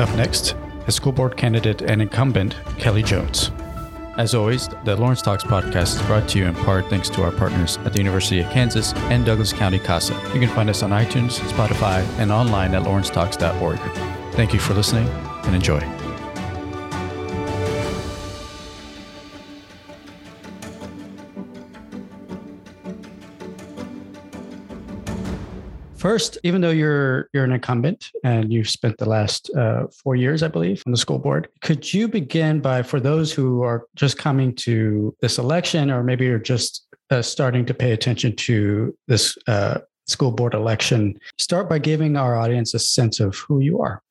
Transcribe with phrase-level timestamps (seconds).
[0.00, 3.50] Up next, a school board candidate and incumbent, Kelly Jones.
[4.16, 7.30] As always, the Lawrence Talks podcast is brought to you in part thanks to our
[7.30, 10.14] partners at the University of Kansas and Douglas County CASA.
[10.32, 13.78] You can find us on iTunes, Spotify, and online at lawrencetalks.org.
[14.34, 15.99] Thank you for listening and enjoy.
[26.10, 30.42] First, even though you're you're an incumbent and you've spent the last uh, four years,
[30.42, 34.18] I believe, on the school board, could you begin by, for those who are just
[34.18, 39.38] coming to this election, or maybe you're just uh, starting to pay attention to this
[39.46, 44.02] uh, school board election, start by giving our audience a sense of who you are.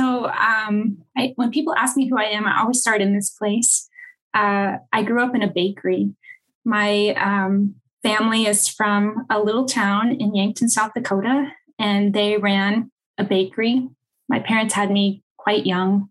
[0.00, 3.30] So, um, I, when people ask me who I am, I always start in this
[3.30, 3.88] place.
[4.34, 6.16] Uh, I grew up in a bakery.
[6.64, 12.92] My um, family is from a little town in Yankton, South Dakota, and they ran
[13.18, 13.88] a bakery.
[14.28, 16.10] My parents had me quite young.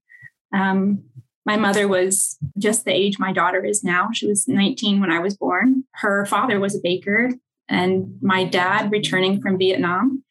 [0.51, 1.03] Um,
[1.45, 4.09] my mother was just the age my daughter is now.
[4.11, 5.83] She was 19 when I was born.
[5.93, 7.31] Her father was a baker,
[7.69, 10.23] and my dad, returning from Vietnam,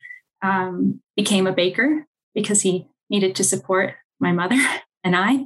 [0.43, 4.59] um, became a baker because he needed to support my mother
[5.05, 5.45] and I.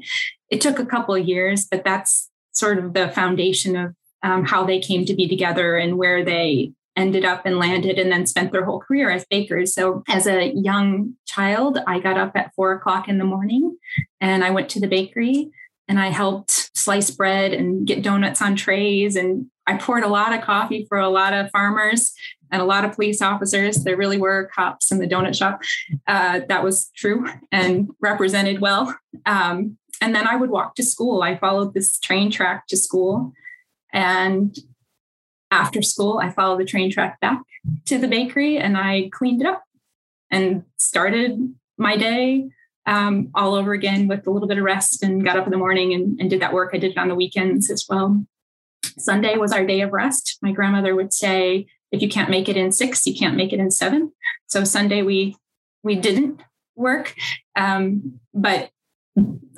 [0.48, 3.94] It took a couple years, but that's sort of the foundation of
[4.26, 8.10] um, how they came to be together and where they ended up and landed and
[8.10, 9.72] then spent their whole career as bakers.
[9.72, 13.76] So, as a young child, I got up at four o'clock in the morning
[14.20, 15.50] and I went to the bakery
[15.86, 19.14] and I helped slice bread and get donuts on trays.
[19.14, 22.12] And I poured a lot of coffee for a lot of farmers
[22.50, 23.84] and a lot of police officers.
[23.84, 25.60] There really were cops in the donut shop.
[26.08, 28.96] Uh, that was true and represented well.
[29.24, 31.22] Um, and then I would walk to school.
[31.22, 33.32] I followed this train track to school.
[33.96, 34.54] And
[35.50, 37.40] after school, I followed the train track back
[37.86, 39.64] to the bakery and I cleaned it up
[40.30, 42.50] and started my day
[42.84, 45.56] um, all over again with a little bit of rest and got up in the
[45.56, 46.72] morning and, and did that work.
[46.74, 48.22] I did it on the weekends as well.
[48.98, 50.36] Sunday was our day of rest.
[50.42, 53.60] My grandmother would say, if you can't make it in six, you can't make it
[53.60, 54.12] in seven.
[54.46, 55.36] So Sunday we
[55.82, 56.42] we didn't
[56.74, 57.14] work,
[57.54, 58.70] um, but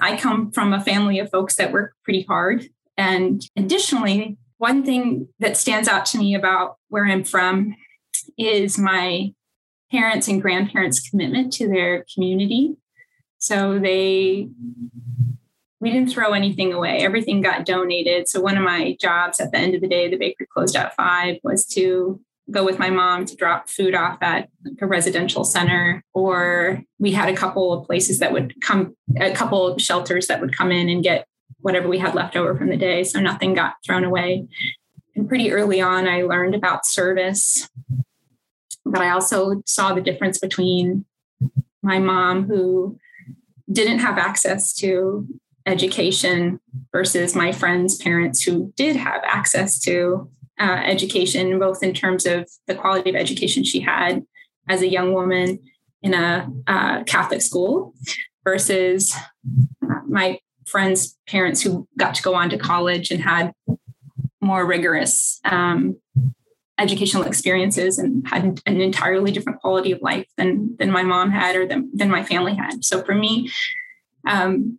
[0.01, 2.69] I come from a family of folks that work pretty hard
[2.99, 7.77] and additionally, one thing that stands out to me about where I'm from
[8.37, 9.33] is my
[9.91, 12.77] parents and grandparents' commitment to their community.
[13.39, 14.49] So they,
[15.81, 16.99] we didn't throw anything away.
[16.99, 18.29] Everything got donated.
[18.29, 20.97] So one of my jobs at the end of the day, the bakery closed at
[20.97, 22.21] five, was to
[22.51, 24.49] go with my mom to drop food off at
[24.81, 29.67] a residential center or we had a couple of places that would come a couple
[29.67, 31.27] of shelters that would come in and get
[31.61, 33.05] whatever we had left over from the day.
[33.05, 34.47] So nothing got thrown away.
[35.15, 37.69] And pretty early on, I learned about service.
[38.85, 41.05] But I also saw the difference between
[41.83, 42.99] my mom, who
[43.71, 45.27] didn't have access to
[45.67, 46.61] education,
[46.93, 52.49] versus my friends' parents, who did have access to uh, education, both in terms of
[52.67, 54.25] the quality of education she had
[54.69, 55.59] as a young woman
[56.03, 57.95] in a uh, Catholic school
[58.45, 59.15] versus
[60.07, 60.39] my
[60.71, 63.53] friends' parents who got to go on to college and had
[64.41, 65.97] more rigorous um,
[66.79, 71.57] educational experiences and had an entirely different quality of life than than my mom had
[71.57, 72.85] or than, than my family had.
[72.85, 73.51] So for me,
[74.27, 74.79] um,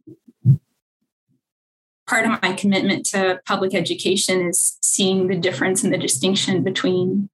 [2.08, 7.30] part of my commitment to public education is seeing the difference and the distinction between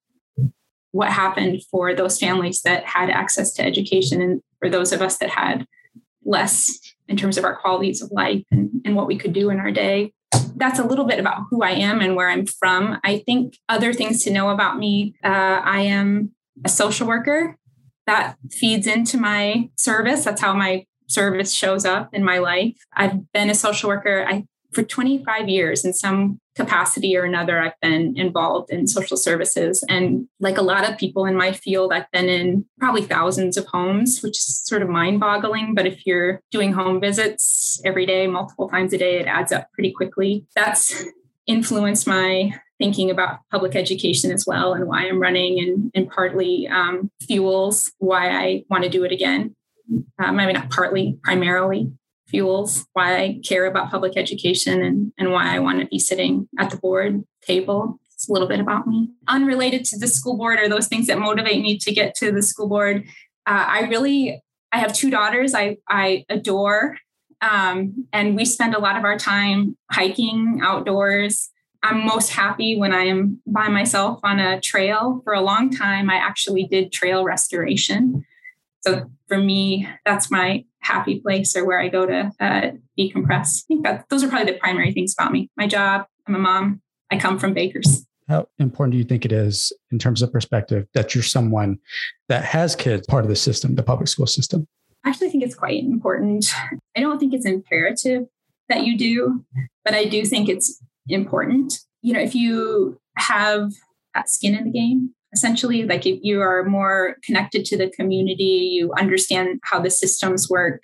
[0.90, 5.18] what happened for those families that had access to education and for those of us
[5.18, 5.66] that had
[6.24, 6.78] less
[7.08, 9.70] in terms of our qualities of life and, and what we could do in our
[9.70, 10.12] day.
[10.56, 12.98] That's a little bit about who I am and where I'm from.
[13.04, 16.32] I think other things to know about me uh, I am
[16.64, 17.56] a social worker.
[18.06, 20.24] That feeds into my service.
[20.24, 22.76] That's how my service shows up in my life.
[22.92, 27.78] I've been a social worker, I for 25 years in some capacity or another i've
[27.80, 29.84] been involved in social services.
[29.88, 33.66] And like a lot of people in my field i've been in probably thousands of
[33.66, 38.26] homes which is sort of mind boggling but if you're doing home visits every day
[38.26, 40.46] multiple times a day it adds up pretty quickly.
[40.54, 41.04] That's
[41.46, 46.66] influenced my thinking about public education as well and why i'm running and, and partly
[46.68, 49.54] um, fuels why i want to do it again.
[50.18, 51.92] Um, i mean not partly primarily
[52.28, 56.48] fuels why I care about public education and, and why I want to be sitting
[56.58, 58.00] at the board table.
[58.14, 59.10] It's a little bit about me.
[59.28, 62.42] Unrelated to the school board or those things that motivate me to get to the
[62.42, 63.04] school board,
[63.46, 64.42] uh, I really
[64.72, 66.98] I have two daughters I, I adore.
[67.40, 71.50] Um, and we spend a lot of our time hiking outdoors.
[71.82, 75.20] I'm most happy when I am by myself on a trail.
[75.24, 78.24] For a long time, I actually did trail restoration.
[78.86, 83.64] So for me, that's my happy place or where I go to uh, decompress.
[83.64, 85.50] I think that those are probably the primary things about me.
[85.56, 86.80] My job, I'm a mom.
[87.10, 88.06] I come from Bakers.
[88.28, 91.78] How important do you think it is in terms of perspective that you're someone
[92.28, 94.68] that has kids part of the system, the public school system?
[95.04, 96.46] I actually think it's quite important.
[96.96, 98.26] I don't think it's imperative
[98.68, 99.44] that you do,
[99.84, 101.80] but I do think it's important.
[102.02, 103.72] You know, if you have
[104.26, 108.92] skin in the game, essentially, like if you are more connected to the community, you
[108.98, 110.82] understand how the systems work.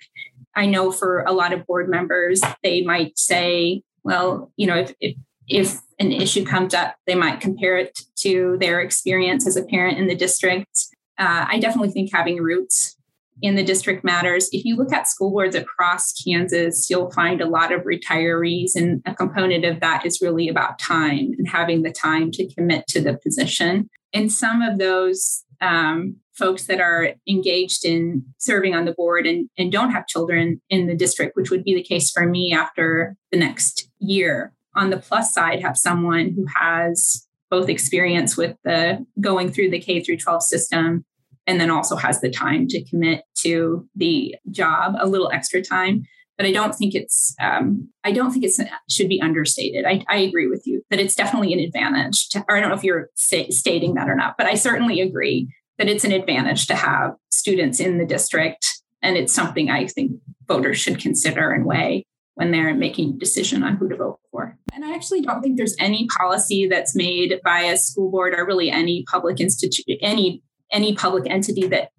[0.55, 4.93] I know for a lot of board members, they might say, well, you know, if,
[5.01, 5.15] if
[5.49, 9.97] if an issue comes up, they might compare it to their experience as a parent
[9.97, 10.87] in the district.
[11.17, 12.95] Uh, I definitely think having roots
[13.41, 14.47] in the district matters.
[14.53, 19.01] If you look at school boards across Kansas, you'll find a lot of retirees, and
[19.05, 23.01] a component of that is really about time and having the time to commit to
[23.01, 23.89] the position.
[24.13, 29.49] And some of those um, folks that are engaged in serving on the board and,
[29.57, 33.15] and don't have children in the district, which would be the case for me after
[33.31, 39.05] the next year, on the plus side have someone who has both experience with the
[39.21, 41.05] going through the K through 12 system
[41.45, 46.03] and then also has the time to commit to the job a little extra time
[46.43, 48.51] but i don't think it's um, i don't think it
[48.89, 52.57] should be understated I, I, agree with you that it's definitely an advantage to, or
[52.57, 55.47] i don't know if you're stating that or not but i certainly agree
[55.77, 60.11] that it's an advantage to have students in the district and it's something i think
[60.47, 62.05] voters should consider and weigh
[62.35, 64.57] when they're making a decision on who to vote for.
[64.73, 68.43] And I actually don't think there's any policy that's made by a school board or
[68.43, 70.41] really any public institute, any
[70.71, 71.89] any public entity that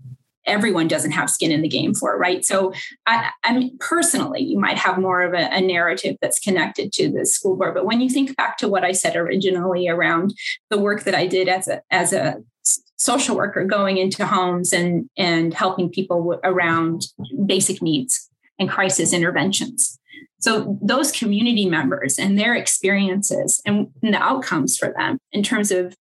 [0.46, 2.44] everyone doesn't have skin in the game for, right?
[2.44, 2.73] So,
[3.06, 7.11] I, I mean, personally, you might have more of a, a, narrative that's connected to
[7.11, 7.75] the school board.
[7.75, 10.35] But when you think back to what I said originally around
[10.70, 12.37] the work that I did as a as a
[12.96, 17.06] social worker, going into homes and and helping people around
[17.47, 19.99] basic needs and crisis interventions,
[20.44, 25.70] so those community members and their experiences and, and the outcomes for them in terms
[25.73, 25.97] of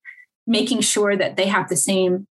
[0.46, 2.28] making sure that they have the same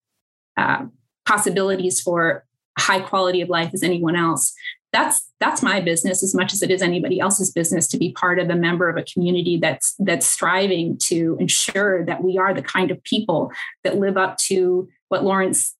[0.55, 0.85] uh,
[1.25, 2.45] possibilities for
[2.77, 4.53] high quality of life as anyone else.
[4.91, 8.37] That's that's my business as much as it is anybody else's business to be part
[8.39, 12.61] of a member of a community that's that's striving to ensure that we are the
[12.61, 13.51] kind of people
[13.83, 15.75] that live up to what Lawrence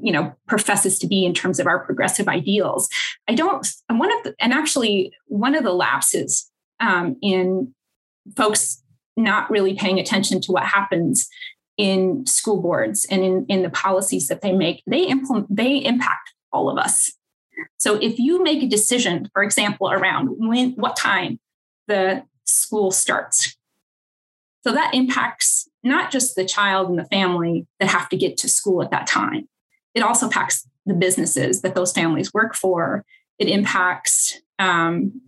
[0.00, 2.88] you know professes to be in terms of our progressive ideals.
[3.28, 7.74] I don't and one of the and actually one of the lapses um, in
[8.36, 8.82] folks
[9.16, 11.28] not really paying attention to what happens
[11.76, 16.34] in school boards and in, in the policies that they make they implement they impact
[16.52, 17.12] all of us
[17.78, 21.40] so if you make a decision for example around when what time
[21.88, 23.56] the school starts
[24.64, 28.48] so that impacts not just the child and the family that have to get to
[28.48, 29.48] school at that time
[29.94, 33.04] it also impacts the businesses that those families work for.
[33.38, 35.20] It impacts, um,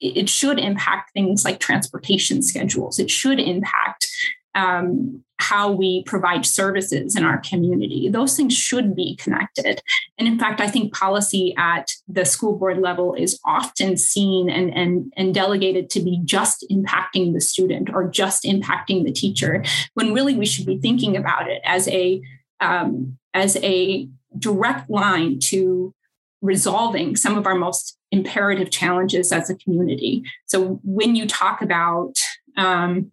[0.00, 2.98] it should impact things like transportation schedules.
[2.98, 4.08] It should impact
[4.54, 8.08] um, how we provide services in our community.
[8.08, 9.82] Those things should be connected.
[10.16, 14.72] And in fact, I think policy at the school board level is often seen and,
[14.72, 19.64] and, and delegated to be just impacting the student or just impacting the teacher,
[19.94, 22.22] when really we should be thinking about it as a
[22.60, 24.08] um, as a
[24.38, 25.92] direct line to
[26.40, 30.22] resolving some of our most imperative challenges as a community.
[30.46, 32.14] So when you talk about
[32.56, 33.10] um,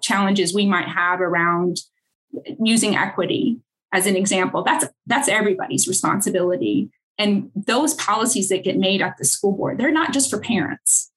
[0.00, 1.78] challenges we might have around
[2.58, 3.60] using equity
[3.92, 6.90] as an example, that's that's everybody's responsibility.
[7.18, 11.10] And those policies that get made at the school board, they're not just for parents.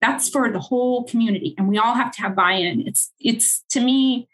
[0.00, 2.86] That's for the whole community, and we all have to have buy-in.
[2.86, 4.28] It's it's to me,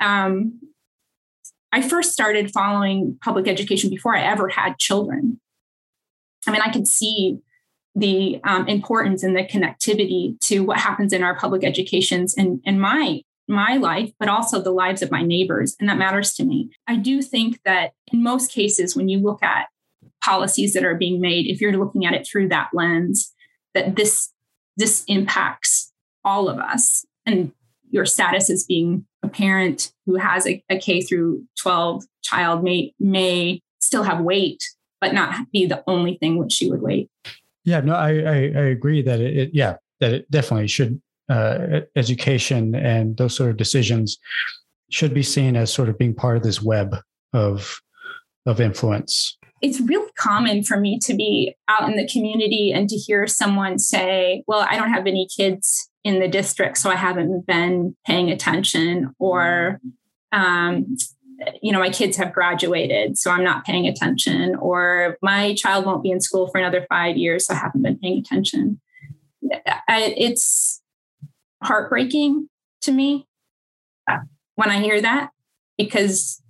[0.00, 0.60] um,
[1.72, 5.40] I first started following public education before I ever had children.
[6.46, 7.38] I mean, I could see
[7.94, 12.80] the um, importance and the connectivity to what happens in our public educations and, and
[12.80, 15.76] my my life, but also the lives of my neighbors.
[15.78, 16.70] And that matters to me.
[16.86, 19.66] I do think that in most cases, when you look at
[20.24, 23.32] policies that are being made, if you're looking at it through that lens,
[23.74, 24.32] that this
[24.76, 25.92] this impacts
[26.24, 27.04] all of us.
[27.26, 27.52] And
[27.90, 32.92] your status as being a parent who has a, a K through 12 child may
[32.98, 34.64] may still have weight,
[35.00, 37.10] but not be the only thing which she would weight.
[37.64, 41.80] Yeah, no, I I, I agree that it, it, yeah that it definitely should uh,
[41.96, 44.18] education and those sort of decisions
[44.90, 46.96] should be seen as sort of being part of this web
[47.32, 47.80] of
[48.46, 49.38] of influence.
[49.62, 53.78] It's really common for me to be out in the community and to hear someone
[53.78, 58.30] say, "Well, I don't have any kids in the district, so I haven't been paying
[58.30, 59.80] attention, or
[60.32, 60.96] um,
[61.62, 66.02] you know, my kids have graduated, so I'm not paying attention, or my child won't
[66.02, 68.80] be in school for another five years, so I haven't been paying attention.
[69.88, 70.82] I, it's
[71.62, 72.48] heartbreaking
[72.82, 73.26] to me
[74.54, 75.30] when I hear that
[75.76, 76.42] because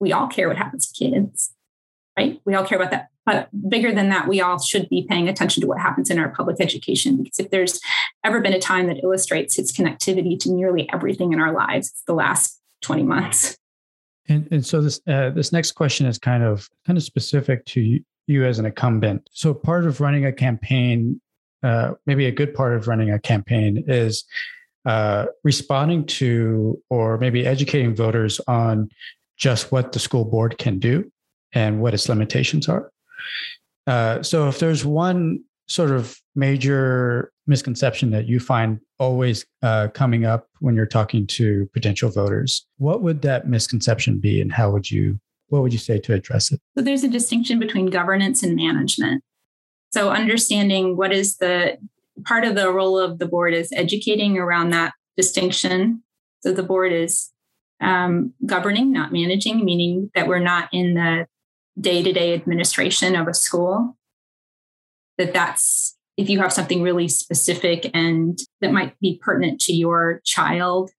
[0.00, 1.52] we all care what happens to kids,
[2.18, 2.40] right?
[2.44, 3.08] We all care about that.
[3.26, 6.28] But bigger than that, we all should be paying attention to what happens in our
[6.28, 7.80] public education because if there's
[8.22, 12.02] ever been a time that illustrates its connectivity to nearly everything in our lives, it's
[12.02, 13.56] the last 20 months.
[14.28, 18.00] And, and so this uh, this next question is kind of kind of specific to
[18.26, 19.28] you, as an incumbent.
[19.32, 21.20] So part of running a campaign,
[21.62, 24.24] uh, maybe a good part of running a campaign is
[24.86, 28.88] uh, responding to or maybe educating voters on
[29.36, 31.10] just what the school board can do
[31.52, 32.90] and what its limitations are.
[33.86, 40.24] Uh, so if there's one sort of major misconception that you find always uh, coming
[40.24, 44.90] up when you're talking to potential voters, what would that misconception be, and how would
[44.90, 46.60] you what would you say to address it?
[46.76, 49.22] So there's a distinction between governance and management.
[49.92, 51.78] So understanding what is the
[52.24, 56.02] part of the role of the board is educating around that distinction.
[56.40, 57.30] So the board is
[57.80, 61.26] um, governing, not managing, meaning that we're not in the
[61.78, 63.96] day-to-day administration of a school.
[65.18, 70.20] That that's if you have something really specific and that might be pertinent to your
[70.24, 70.90] child,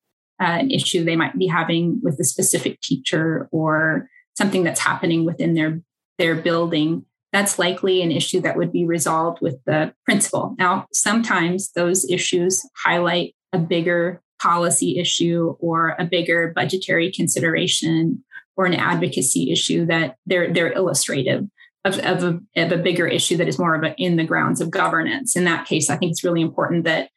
[0.41, 5.25] uh, an issue they might be having with a specific teacher or something that's happening
[5.25, 5.81] within their
[6.17, 7.05] their building
[7.35, 10.55] that's likely an issue that would be resolved with the principal.
[10.57, 18.23] Now, sometimes those issues highlight a bigger policy issue or a bigger budgetary consideration
[18.55, 21.45] or an advocacy issue that they're they're illustrative
[21.85, 24.59] of, of, a, of a bigger issue that is more of a in the grounds
[24.59, 25.35] of governance.
[25.35, 27.09] In that case, I think it's really important that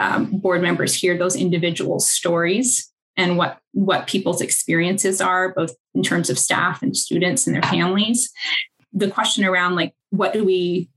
[0.00, 6.02] um, board members hear those individual stories and what what people's experiences are, both in
[6.02, 8.30] terms of staff and students and their families,
[8.92, 10.88] the question around like what do we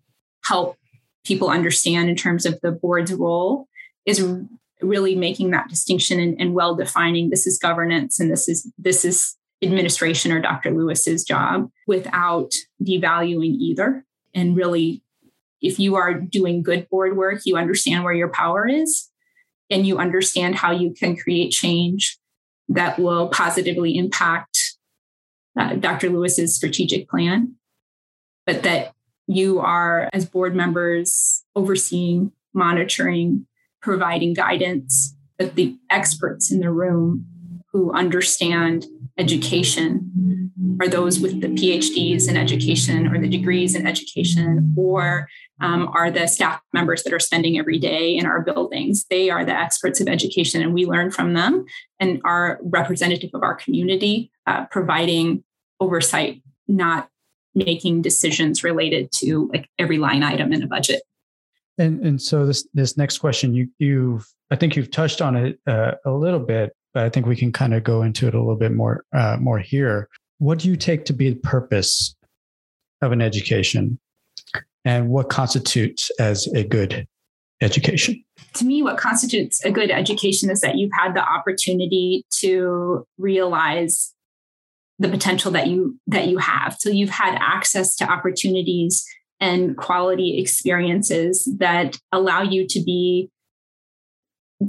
[0.44, 0.78] help
[1.24, 3.68] people understand in terms of the board's role
[4.06, 4.26] is
[4.82, 9.06] really making that distinction and, and well defining this is governance and this is this
[9.06, 10.72] is administration or Dr.
[10.72, 12.54] Lewis's job without
[12.84, 14.06] devaluing either.
[14.34, 15.04] And really,
[15.62, 19.10] if you are doing good board work, you understand where your power is
[19.70, 22.18] and you understand how you can create change
[22.70, 24.78] that will positively impact
[25.60, 26.10] uh, Dr.
[26.10, 27.56] Lewis's strategic plan
[28.46, 28.94] but that
[29.28, 33.48] you are, as board members, overseeing, monitoring,
[33.82, 37.26] providing guidance, but the experts in the room
[37.72, 38.86] who understand
[39.18, 40.52] education
[40.82, 45.28] are those with the PhDs in education or the degrees in education, or
[45.60, 49.06] um, are the staff members that are spending every day in our buildings.
[49.10, 51.66] They are the experts of education, and we learn from them
[52.00, 55.44] and are representative of our community, uh, providing
[55.80, 57.10] oversight, not
[57.54, 61.02] making decisions related to like every line item in a budget.
[61.78, 65.60] And and so this this next question you you've I think you've touched on it
[65.66, 68.40] uh, a little bit, but I think we can kind of go into it a
[68.40, 70.10] little bit more uh, more here.
[70.40, 72.16] What do you take to be the purpose
[73.02, 74.00] of an education,
[74.86, 77.08] and what constitutes as a good
[77.62, 78.24] education?
[78.56, 84.14] To me, what constitutes a good education is that you've had the opportunity to realize
[85.00, 89.04] the potential that you that you have so you've had access to opportunities
[89.40, 93.30] and quality experiences that allow you to be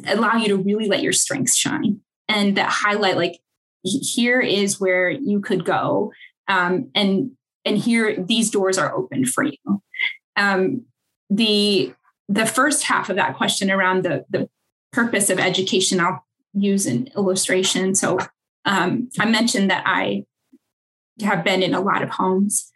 [0.07, 2.01] allow you to really let your strengths shine
[2.33, 3.41] and that highlight like
[3.83, 6.13] here is where you could go
[6.49, 7.33] um, and
[7.65, 9.83] and here these doors are open for you.
[10.37, 10.85] Um,
[11.31, 11.95] the
[12.29, 14.49] the first half of that question around the the
[14.93, 16.25] purpose of education i'll
[16.55, 17.95] use an illustration.
[17.95, 18.19] So
[18.65, 20.25] um, I mentioned that I
[21.23, 22.71] have been in a lot of homes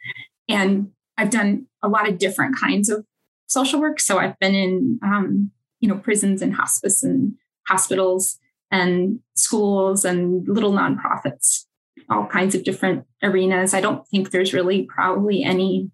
[0.49, 3.05] and I've done a lot of different kinds of
[3.47, 4.01] social work.
[4.01, 7.35] So I've been in, um, you know, prisons and hospice and
[7.69, 8.39] hospitals
[8.70, 11.64] and schools and little nonprofits,
[12.11, 13.75] all kinds of different arenas.
[13.75, 15.90] I don't think there's really probably any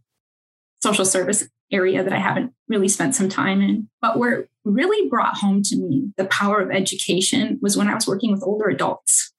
[0.82, 3.88] social service area that I haven't really spent some time in.
[4.00, 8.06] But where really brought home to me the power of education was when I was
[8.06, 9.32] working with older adults.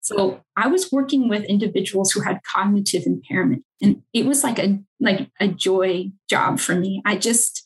[0.00, 4.78] So I was working with individuals who had cognitive impairment and it was like a
[5.00, 7.02] like a joy job for me.
[7.04, 7.62] I just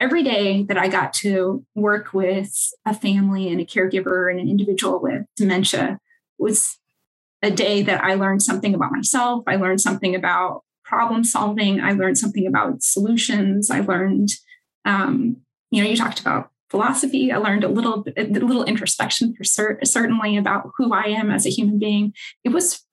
[0.00, 4.48] every day that I got to work with a family and a caregiver and an
[4.48, 5.98] individual with dementia
[6.38, 6.78] was
[7.42, 9.44] a day that I learned something about myself.
[9.46, 11.80] I learned something about problem solving.
[11.80, 13.70] I learned something about solutions.
[13.70, 14.30] I learned,
[14.84, 15.36] um,
[15.70, 17.30] you know, you talked about philosophy.
[17.30, 21.46] I learned a little, a little introspection for cert, certainly about who I am as
[21.46, 22.14] a human being.
[22.44, 22.84] It was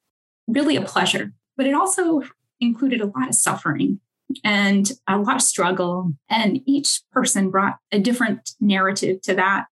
[0.47, 2.23] really a pleasure, but it also
[2.59, 3.99] included a lot of suffering
[4.43, 6.13] and a lot of struggle.
[6.29, 9.65] And each person brought a different narrative to that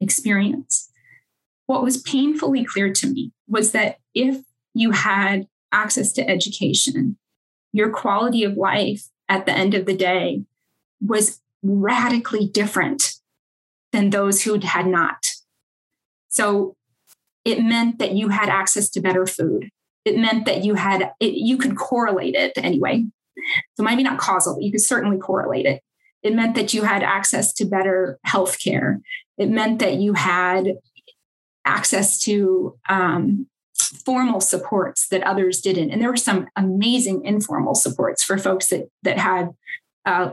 [0.00, 0.90] experience.
[1.66, 4.42] What was painfully clear to me was that if
[4.74, 7.16] you had access to education,
[7.72, 10.42] your quality of life at the end of the day
[11.00, 13.14] was radically different
[13.92, 15.26] than those who had not.
[16.28, 16.76] So
[17.44, 19.70] it meant that you had access to better food.
[20.04, 23.04] It meant that you had, it, you could correlate it anyway.
[23.74, 25.82] So maybe not causal, but you could certainly correlate it.
[26.22, 29.00] It meant that you had access to better health care.
[29.38, 30.74] It meant that you had
[31.64, 33.46] access to um,
[34.04, 35.90] formal supports that others didn't.
[35.90, 39.50] And there were some amazing informal supports for folks that that had
[40.04, 40.32] uh,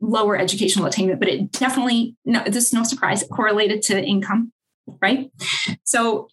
[0.00, 4.52] lower educational attainment, but it definitely no, this is no surprise, it correlated to income,
[5.00, 5.30] right?
[5.84, 6.28] So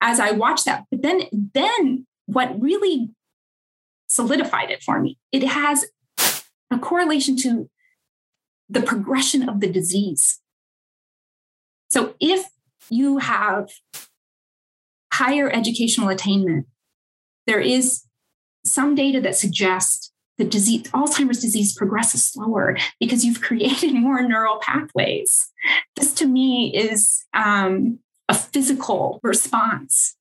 [0.00, 1.22] as I watched that, but then
[1.54, 3.10] then what really
[4.12, 5.86] solidified it for me, it has
[6.70, 7.68] a correlation to
[8.68, 10.40] the progression of the disease.
[11.88, 12.46] So if
[12.90, 13.70] you have
[15.12, 16.66] higher educational attainment,
[17.46, 18.04] there is
[18.64, 24.58] some data that suggests the disease, Alzheimer's disease progresses slower because you've created more neural
[24.60, 25.50] pathways.
[25.96, 30.16] This to me is um, a physical response,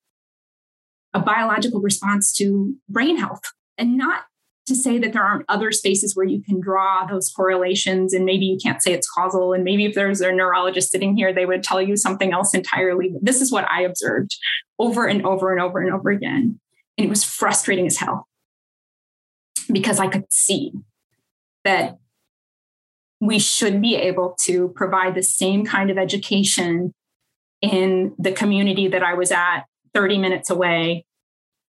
[1.14, 3.44] a biological response to brain health,
[3.82, 4.26] and not
[4.68, 8.46] to say that there aren't other spaces where you can draw those correlations and maybe
[8.46, 11.64] you can't say it's causal and maybe if there's a neurologist sitting here they would
[11.64, 13.10] tell you something else entirely.
[13.10, 14.38] But this is what i observed
[14.78, 16.60] over and over and over and over again
[16.98, 18.28] and it was frustrating as hell.
[19.72, 20.72] Because i could see
[21.64, 21.98] that
[23.20, 26.94] we should be able to provide the same kind of education
[27.62, 31.04] in the community that i was at 30 minutes away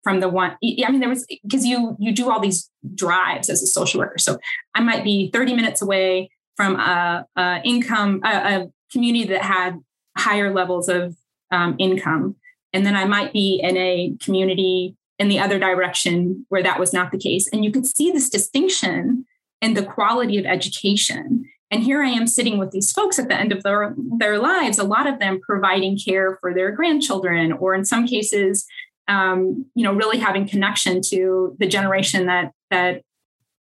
[0.06, 3.60] from the one i mean there was because you you do all these drives as
[3.60, 4.18] a social worker.
[4.18, 4.38] So
[4.76, 9.80] i might be 30 minutes away from a, a income a, a, community that had
[10.16, 11.16] higher levels of
[11.50, 12.36] um, income.
[12.72, 16.92] And then i might be in a community in the other direction where that was
[16.92, 17.48] not the case.
[17.52, 19.24] And you could see this distinction
[19.60, 21.46] in the quality of education.
[21.72, 24.78] And here I am sitting with these folks at the end of their, their lives,
[24.78, 28.66] a lot of them providing care for their grandchildren, or in some cases,
[29.08, 33.02] um, you know, really having connection to the generation that that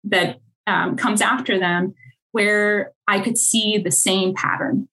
[0.04, 1.94] that um, comes after them,
[2.32, 4.88] where I could see the same pattern.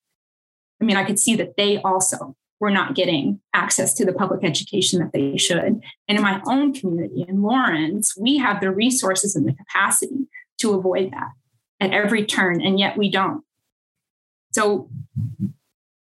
[0.82, 4.44] I mean, I could see that they also were not getting access to the public
[4.44, 5.60] education that they should.
[5.60, 10.28] And in my own community in Lawrence, we have the resources and the capacity
[10.60, 11.32] to avoid that
[11.80, 13.44] at every turn, and yet we don't.
[14.52, 14.90] So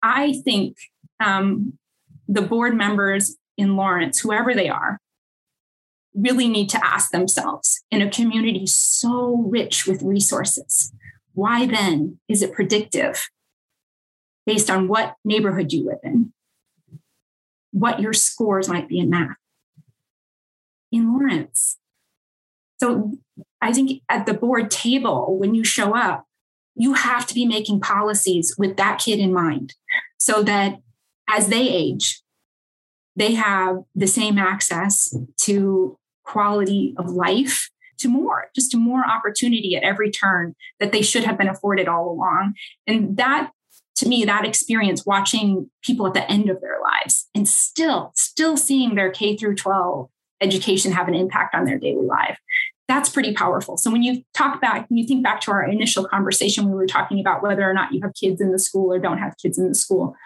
[0.02, 0.78] I think
[1.22, 1.78] um,
[2.26, 4.98] the board members in Lawrence, whoever they are,
[6.14, 10.92] really need to ask themselves in a community so rich with resources,
[11.34, 13.28] why then is it predictive
[14.46, 16.32] based on what neighborhood you live in,
[17.70, 19.36] what your scores might be in math?
[20.90, 21.76] In Lawrence.
[22.80, 23.12] So
[23.60, 26.24] I think at the board table, when you show up,
[26.74, 29.74] you have to be making policies with that kid in mind
[30.16, 30.80] so that
[31.28, 32.22] as they age,
[33.16, 39.76] they have the same access to quality of life to more just to more opportunity
[39.76, 42.54] at every turn that they should have been afforded all along.
[42.86, 43.50] And that
[43.96, 48.56] to me that experience watching people at the end of their lives and still still
[48.56, 50.08] seeing their k through 12
[50.40, 52.38] education have an impact on their daily life
[52.88, 53.76] that's pretty powerful.
[53.76, 56.88] So when you talk back when you think back to our initial conversation we were
[56.88, 59.58] talking about whether or not you have kids in the school or don't have kids
[59.58, 60.16] in the school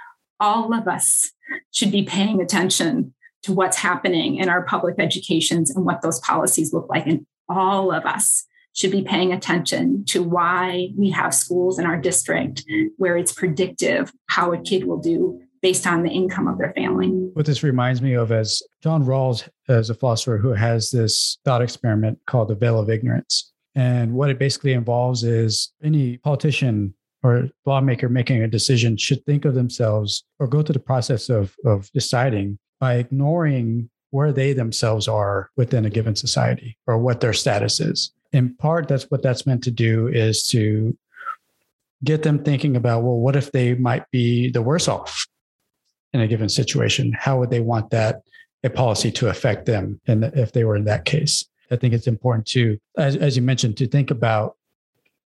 [0.41, 1.33] all of us
[1.73, 6.73] should be paying attention to what's happening in our public educations and what those policies
[6.73, 7.07] look like.
[7.07, 11.97] And all of us should be paying attention to why we have schools in our
[11.97, 12.65] district
[12.97, 17.09] where it's predictive how a kid will do based on the income of their family.
[17.09, 21.63] What this reminds me of is John Rawls is a philosopher who has this thought
[21.63, 23.53] experiment called the veil of ignorance.
[23.75, 29.47] And what it basically involves is any politician or lawmaker making a decision should think
[29.47, 35.09] of themselves or go through the process of, of deciding by ignoring where they themselves
[35.09, 38.13] are within a given society or what their status is.
[38.33, 40.97] In part, that's what that's meant to do is to
[42.05, 45.27] get them thinking about, well, what if they might be the worse off
[46.13, 47.13] in a given situation?
[47.19, 48.21] How would they want that
[48.63, 51.47] a policy to affect them and if they were in that case?
[51.71, 54.57] I think it's important to, as, as you mentioned, to think about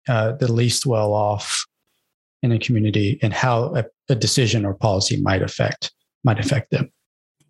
[0.07, 1.67] uh, the least well off
[2.43, 5.93] in a community and how a, a decision or policy might affect
[6.25, 6.91] might affect them.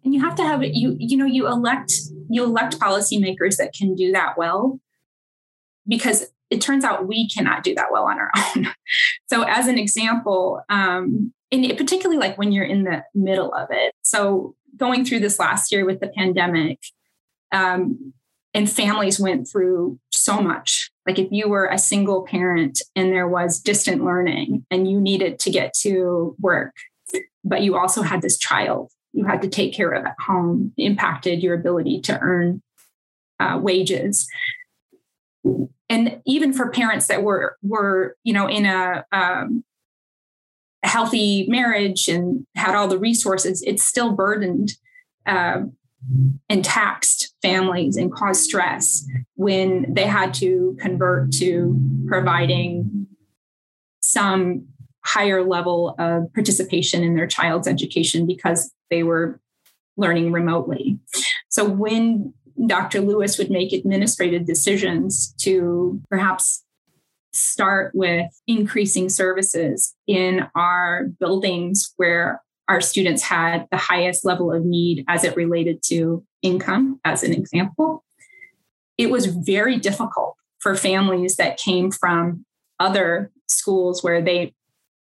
[0.05, 1.93] And you have to have you you know you elect
[2.29, 4.81] you elect policymakers that can do that well
[5.87, 8.69] because it turns out we cannot do that well on our own.
[9.27, 13.69] So as an example um, and it, particularly like when you're in the middle of
[13.71, 13.95] it.
[14.03, 16.79] So going through this last year with the pandemic
[17.53, 18.13] um,
[18.53, 23.29] and families went through so much like if you were a single parent and there
[23.29, 26.75] was distant learning and you needed to get to work
[27.45, 31.43] but you also had this child you had to take care of at home impacted
[31.43, 32.63] your ability to earn
[33.41, 34.29] uh, wages.
[35.89, 39.65] And even for parents that were were you know in a um,
[40.83, 44.73] healthy marriage and had all the resources it's still burdened
[45.27, 45.63] uh,
[46.49, 53.07] and taxed families and caused stress when they had to convert to providing
[54.01, 54.67] some
[55.05, 59.41] higher level of participation in their child's education because they were
[59.97, 60.99] learning remotely.
[61.49, 62.35] So when
[62.67, 63.01] Dr.
[63.01, 66.65] Lewis would make administrative decisions to perhaps
[67.33, 74.65] start with increasing services in our buildings where our students had the highest level of
[74.65, 78.05] need as it related to income, as an example.
[78.99, 82.45] It was very difficult for families that came from
[82.81, 84.55] other schools where they,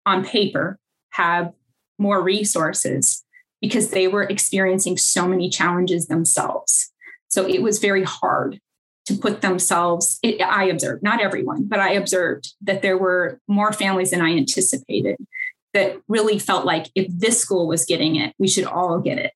[0.05, 0.79] on paper,
[1.11, 1.53] have
[1.99, 3.23] more resources
[3.61, 6.91] because they were experiencing so many challenges themselves.
[7.27, 8.59] So it was very hard
[9.05, 13.71] to put themselves, it, I observed, not everyone, but I observed that there were more
[13.71, 15.17] families than I anticipated
[15.73, 19.33] that really felt like if this school was getting it, we should all get it.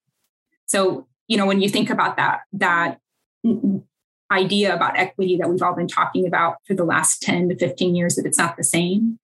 [0.65, 2.99] So, you know, when you think about that, that
[4.31, 7.95] idea about equity that we've all been talking about for the last 10 to 15
[7.95, 9.19] years, that it's not the same,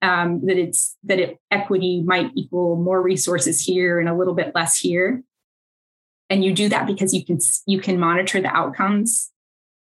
[0.00, 4.52] um, that it's that it, equity might equal more resources here and a little bit
[4.54, 5.22] less here.
[6.28, 9.30] And you do that because you can you can monitor the outcomes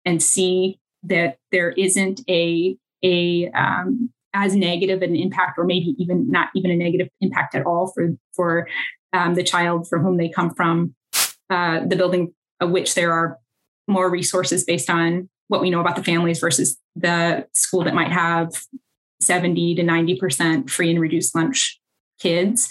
[0.04, 6.30] and see that there isn't a a um, as negative an impact, or maybe even
[6.30, 8.68] not even a negative impact at all for for
[9.12, 10.94] um, the child from whom they come from,
[11.48, 13.38] uh, the building of which there are
[13.86, 18.10] more resources based on what we know about the families versus the school that might
[18.10, 18.50] have
[19.20, 21.80] 70 to 90% free and reduced lunch
[22.18, 22.68] kids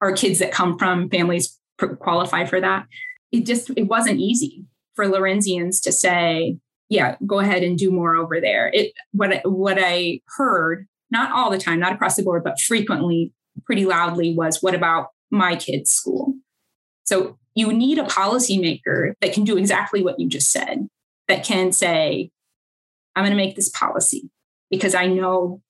[0.00, 1.58] or kids that come from families
[2.00, 2.86] qualify for that.
[3.30, 6.56] It just it wasn't easy for Lawrencians to say,
[6.88, 8.70] yeah, go ahead and do more over there.
[8.72, 13.32] It what what I heard, not all the time, not across the board, but frequently,
[13.64, 16.34] pretty loudly, was what about my kid's school?
[17.04, 20.88] So you need a policymaker that can do exactly what you just said,
[21.26, 22.30] that can say,
[23.16, 24.30] I'm going to make this policy
[24.70, 25.60] because I know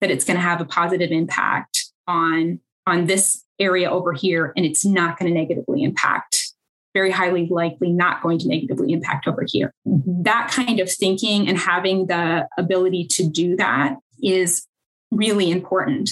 [0.00, 4.64] that it's going to have a positive impact on on this area over here and
[4.64, 6.49] it's not going to negatively impact
[6.94, 9.72] very highly likely not going to negatively impact over here.
[9.84, 14.66] That kind of thinking and having the ability to do that is
[15.10, 16.10] really important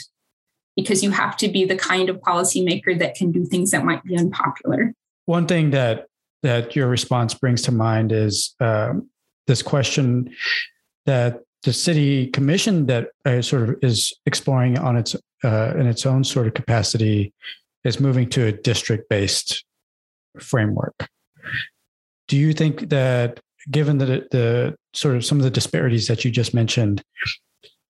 [0.76, 4.02] because you have to be the kind of policymaker that can do things that might
[4.04, 4.94] be unpopular.
[5.26, 6.06] One thing that
[6.44, 9.10] that your response brings to mind is um,
[9.48, 10.30] this question
[11.04, 16.06] that the city commission that uh, sort of is exploring on its uh, in its
[16.06, 17.32] own sort of capacity
[17.84, 19.64] is moving to a district based
[20.38, 21.08] framework.
[22.28, 26.30] Do you think that, given the, the sort of some of the disparities that you
[26.30, 27.02] just mentioned,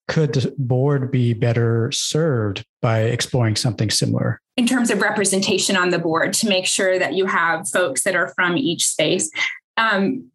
[0.07, 4.41] could the board be better served by exploring something similar?
[4.57, 8.17] In terms of representation on the board, to make sure that you have folks that
[8.17, 9.31] are from each space.
[9.77, 10.31] Um,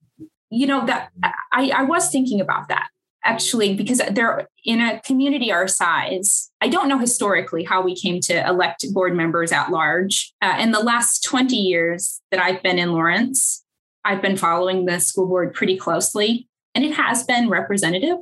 [0.50, 1.10] you know that
[1.52, 2.88] I, I was thinking about that
[3.26, 6.52] actually because they're in a community our size.
[6.62, 10.34] I don't know historically how we came to elect board members at large.
[10.42, 13.64] Uh, in the last 20 years that i've been in lawrence
[14.04, 18.18] i've been following the school board pretty closely and it has been representative.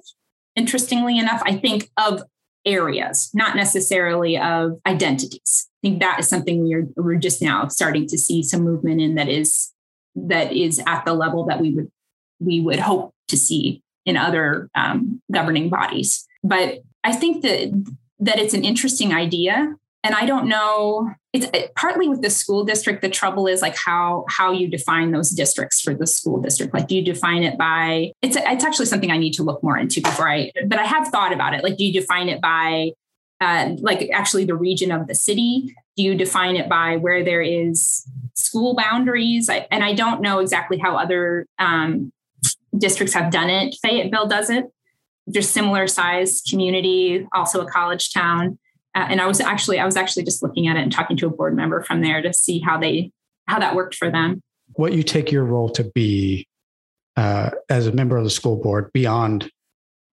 [0.56, 2.24] Interestingly enough i think of
[2.66, 5.68] areas not necessarily of identities.
[5.84, 9.16] I think that is something we're, we're just now starting to see some movement in
[9.16, 9.72] that is
[10.16, 11.90] that is at the level that we would
[12.40, 16.28] we would hope to see in other um, governing bodies.
[16.44, 17.72] But I think that
[18.20, 21.12] that it's an interesting idea, and I don't know.
[21.34, 23.02] It's it, partly with the school district.
[23.02, 26.74] The trouble is like how how you define those districts for the school district.
[26.74, 28.12] Like, do you define it by?
[28.22, 30.52] It's it's actually something I need to look more into before I.
[30.68, 31.64] But I have thought about it.
[31.64, 32.92] Like, do you define it by?
[33.40, 37.42] Uh, like actually the region of the city do you define it by where there
[37.42, 42.12] is school boundaries I, and i don't know exactly how other um,
[42.78, 43.76] districts have done it.
[43.82, 44.66] Fayetteville does it.
[45.32, 48.58] just similar size community, also a college town.
[48.96, 51.28] Uh, and I was actually I was actually just looking at it and talking to
[51.28, 53.12] a board member from there to see how they
[53.48, 54.42] how that worked for them.
[54.74, 56.48] What you take your role to be
[57.16, 59.50] uh, as a member of the school board beyond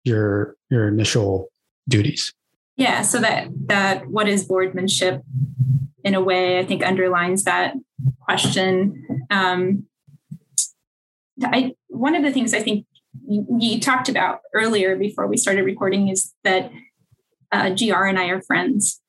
[0.05, 1.49] your your initial
[1.89, 2.33] duties.
[2.77, 5.23] Yeah, so that that what is boardmanship
[6.03, 7.75] in a way I think underlines that
[8.21, 9.27] question.
[9.31, 9.87] Um,
[11.43, 12.87] I one of the things I think
[13.27, 16.71] you, you, talked about earlier before we started recording is that
[17.53, 19.01] uh, GR and I are friends.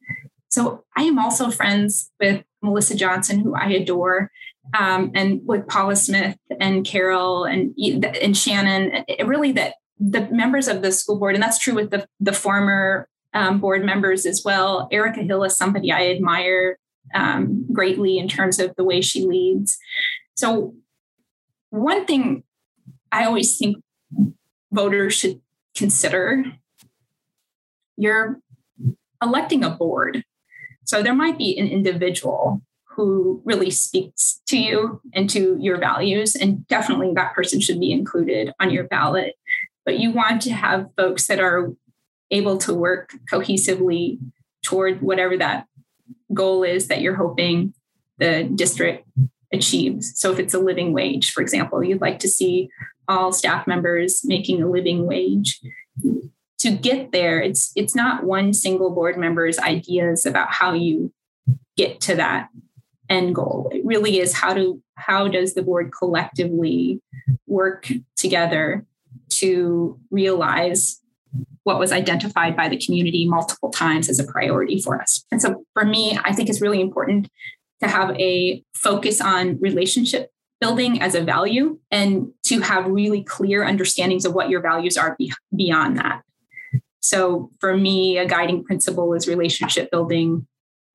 [0.49, 4.31] So I am also friends with Melissa Johnson, who I adore,
[4.77, 9.03] um, and with Paula Smith and Carol and and Shannon.
[9.07, 12.33] It really, that the members of the school board, and that's true with the the
[12.33, 14.87] former um, board members as well.
[14.91, 16.77] Erica Hill is somebody I admire
[17.13, 19.77] um, greatly in terms of the way she leads.
[20.35, 20.75] So,
[21.69, 22.43] one thing
[23.11, 23.77] I always think
[24.71, 25.41] voters should
[25.75, 26.43] consider
[27.97, 28.39] you're
[29.21, 30.23] electing a board.
[30.83, 36.35] So, there might be an individual who really speaks to you and to your values,
[36.35, 39.35] and definitely that person should be included on your ballot.
[39.83, 41.73] But you want to have folks that are
[42.31, 44.19] able to work cohesively
[44.63, 45.67] toward whatever that
[46.33, 47.73] goal is that you're hoping
[48.17, 49.07] the district
[49.53, 50.19] achieves.
[50.19, 52.69] So if it's a living wage, for example, you'd like to see
[53.07, 55.61] all staff members making a living wage.
[56.59, 61.13] To get there, it's it's not one single board member's ideas about how you
[61.77, 62.49] get to that
[63.09, 63.69] end goal.
[63.73, 67.01] It really is how do how does the board collectively
[67.45, 68.85] work together
[69.29, 71.01] to realize
[71.63, 75.25] what was identified by the community multiple times as a priority for us.
[75.31, 77.27] And so for me, I think it's really important
[77.81, 83.63] to have a focus on relationship building as a value and to have really clear
[83.63, 86.21] understandings of what your values are be- beyond that.
[87.01, 90.47] So for me, a guiding principle is relationship building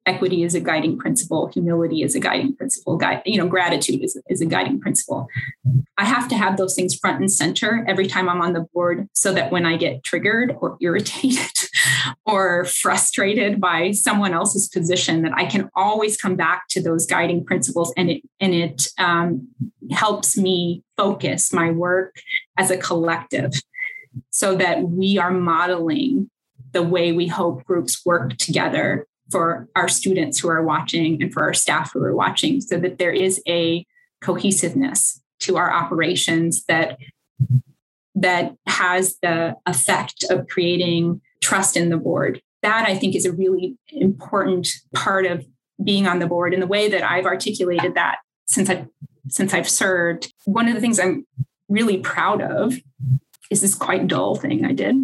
[0.06, 1.48] equity is a guiding principle.
[1.48, 2.96] Humility is a guiding principle.
[2.96, 5.28] Guide, you know gratitude is, is a guiding principle.
[5.98, 9.08] I have to have those things front and center every time i'm on the board
[9.12, 11.50] so that when i get triggered or irritated
[12.26, 17.44] or frustrated by someone else's position that i can always come back to those guiding
[17.44, 19.48] principles and it and it um,
[19.90, 22.16] helps me focus my work
[22.56, 23.52] as a collective
[24.30, 26.30] so that we are modeling
[26.72, 31.42] the way we hope groups work together for our students who are watching and for
[31.42, 33.86] our staff who are watching so that there is a
[34.20, 36.98] cohesiveness to our operations that
[38.14, 42.42] that has the effect of creating trust in the board.
[42.62, 45.46] That i think is a really important part of
[45.82, 46.52] being on the board.
[46.52, 48.86] And the way that i've articulated that since i
[49.28, 51.26] since i've served one of the things i'm
[51.68, 52.74] really proud of
[53.50, 54.96] is this quite dull thing i did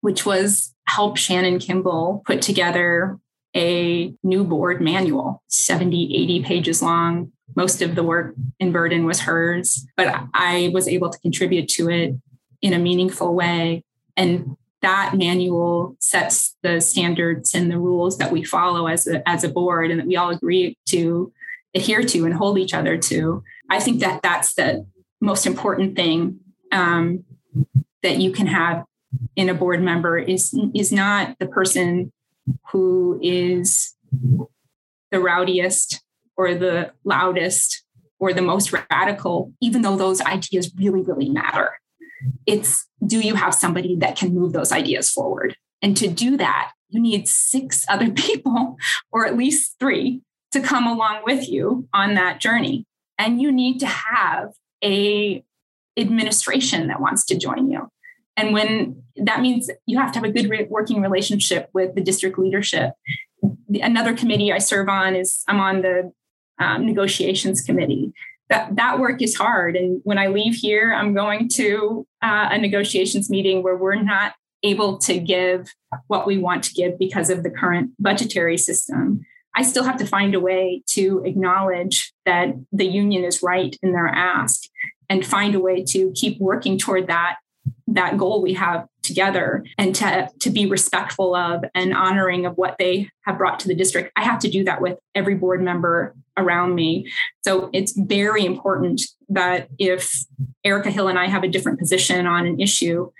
[0.00, 3.18] which was help Shannon Kimball put together
[3.54, 7.32] a new board manual, 70, 80 pages long.
[7.56, 11.90] Most of the work in Burden was hers, but I was able to contribute to
[11.90, 12.14] it
[12.62, 13.84] in a meaningful way.
[14.16, 19.44] And that manual sets the standards and the rules that we follow as a, as
[19.44, 21.32] a board and that we all agree to
[21.74, 23.42] adhere to and hold each other to.
[23.68, 24.86] I think that that's the
[25.20, 26.40] most important thing
[26.72, 27.24] um,
[28.02, 28.84] that you can have
[29.36, 32.12] in a board member is is not the person
[32.70, 33.94] who is
[35.10, 36.02] the rowdiest
[36.36, 37.84] or the loudest
[38.18, 41.78] or the most radical, even though those ideas really, really matter.
[42.46, 45.56] It's do you have somebody that can move those ideas forward?
[45.82, 48.76] And to do that, you need six other people,
[49.10, 52.84] or at least three, to come along with you on that journey.
[53.18, 55.42] And you need to have a
[55.96, 57.88] administration that wants to join you.
[58.40, 62.00] And when that means you have to have a good re- working relationship with the
[62.00, 62.92] district leadership.
[63.68, 66.12] Another committee I serve on is I'm on the
[66.58, 68.14] um, negotiations committee.
[68.48, 69.76] That, that work is hard.
[69.76, 74.32] And when I leave here, I'm going to uh, a negotiations meeting where we're not
[74.62, 75.68] able to give
[76.06, 79.20] what we want to give because of the current budgetary system.
[79.54, 83.92] I still have to find a way to acknowledge that the union is right in
[83.92, 84.62] their ask
[85.08, 87.36] and find a way to keep working toward that
[87.90, 92.76] that goal we have together and to, to be respectful of and honoring of what
[92.78, 94.12] they have brought to the district.
[94.16, 97.10] I have to do that with every board member around me.
[97.44, 100.24] So it's very important that if
[100.64, 103.10] Erica Hill and I have a different position on an issue,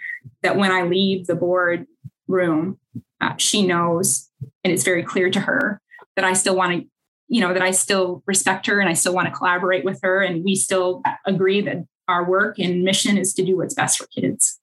[0.42, 1.86] that when I leave the board
[2.28, 2.78] room,
[3.20, 4.30] uh, she knows
[4.64, 5.80] and it's very clear to her
[6.16, 6.86] that I still want to
[7.28, 10.20] you know that I still respect her and I still want to collaborate with her
[10.20, 14.06] and we still agree that our work and mission is to do what's best for
[14.08, 14.58] kids.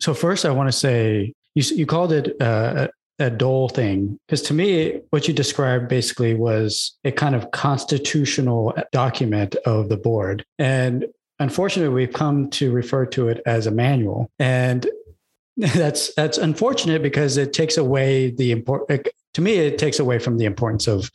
[0.00, 2.88] so first, I want to say you you called it uh,
[3.18, 8.74] a Dole thing because to me, what you described basically was a kind of constitutional
[8.92, 11.06] document of the board, and
[11.38, 14.88] unfortunately, we've come to refer to it as a manual, and
[15.56, 20.38] that's that's unfortunate because it takes away the important to me it takes away from
[20.38, 21.10] the importance of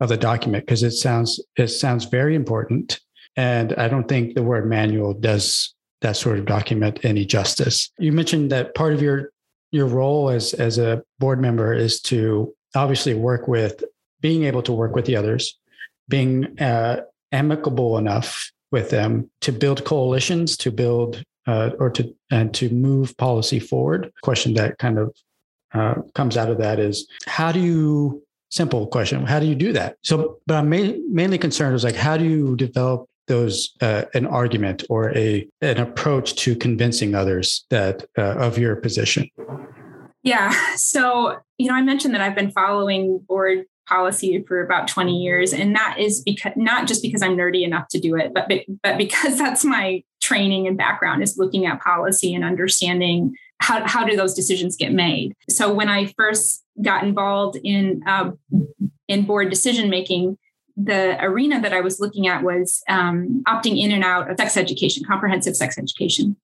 [0.00, 3.00] of the document because it sounds it sounds very important
[3.36, 8.12] and i don't think the word manual does that sort of document any justice you
[8.12, 9.30] mentioned that part of your
[9.72, 13.82] your role as as a board member is to obviously work with
[14.20, 15.58] being able to work with the others
[16.08, 17.00] being uh,
[17.32, 23.16] amicable enough with them to build coalitions to build uh, or to and to move
[23.16, 24.12] policy forward.
[24.22, 25.16] Question that kind of
[25.74, 29.72] uh, comes out of that is how do you simple question how do you do
[29.72, 34.04] that so but i'm ma- mainly concerned is like how do you develop those uh,
[34.14, 39.28] an argument or a an approach to convincing others that uh, of your position?
[40.22, 40.52] Yeah.
[40.76, 45.52] So you know i mentioned that i've been following board policy for about 20 years
[45.52, 48.48] and that is because not just because i'm nerdy enough to do it but
[48.82, 54.04] but because that's my training and background is looking at policy and understanding how, how
[54.04, 55.34] do those decisions get made.
[55.48, 58.32] So when i first got involved in uh,
[59.08, 60.36] in board decision making
[60.76, 64.56] the arena that i was looking at was um, opting in and out of sex
[64.56, 66.36] education comprehensive sex education.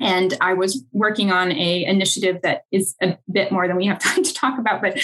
[0.00, 3.98] And i was working on a initiative that is a bit more than we have
[4.08, 4.98] time to talk about but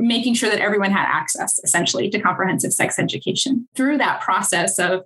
[0.00, 3.68] making sure that everyone had access essentially to comprehensive sex education.
[3.74, 5.02] Through that process of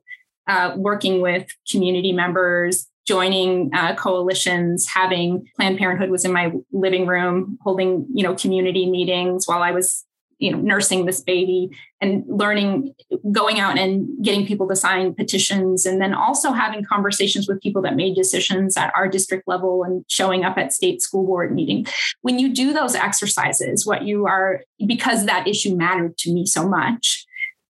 [0.46, 7.06] uh, working with community members joining uh, coalitions having planned parenthood was in my living
[7.06, 10.04] room holding you know community meetings while i was
[10.38, 11.70] you know nursing this baby
[12.00, 12.94] and learning
[13.32, 17.80] going out and getting people to sign petitions and then also having conversations with people
[17.82, 21.86] that made decisions at our district level and showing up at state school board meeting.
[22.20, 26.68] When you do those exercises what you are because that issue mattered to me so
[26.68, 27.24] much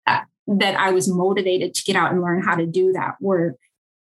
[0.08, 3.58] uh, that i was motivated to get out and learn how to do that work.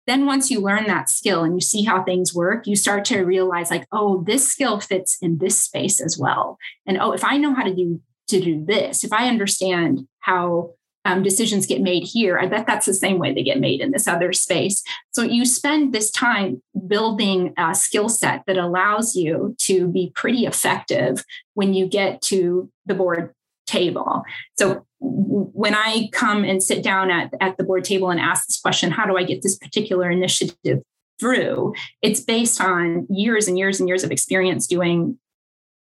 [0.05, 3.23] Then once you learn that skill and you see how things work you start to
[3.23, 6.59] realize like oh this skill fits in this space as well.
[6.85, 9.03] And oh if i know how to do to do this.
[9.03, 10.71] If I understand how
[11.05, 13.91] um, decisions get made here, I bet that's the same way they get made in
[13.91, 14.83] this other space.
[15.12, 20.45] So you spend this time building a skill set that allows you to be pretty
[20.45, 21.23] effective
[21.55, 23.33] when you get to the board
[23.65, 24.23] table.
[24.57, 28.59] So when I come and sit down at, at the board table and ask this
[28.59, 30.81] question, how do I get this particular initiative
[31.19, 31.73] through?
[32.01, 35.17] It's based on years and years and years of experience doing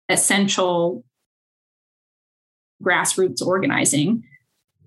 [0.09, 1.05] essential
[2.83, 4.25] grassroots organizing,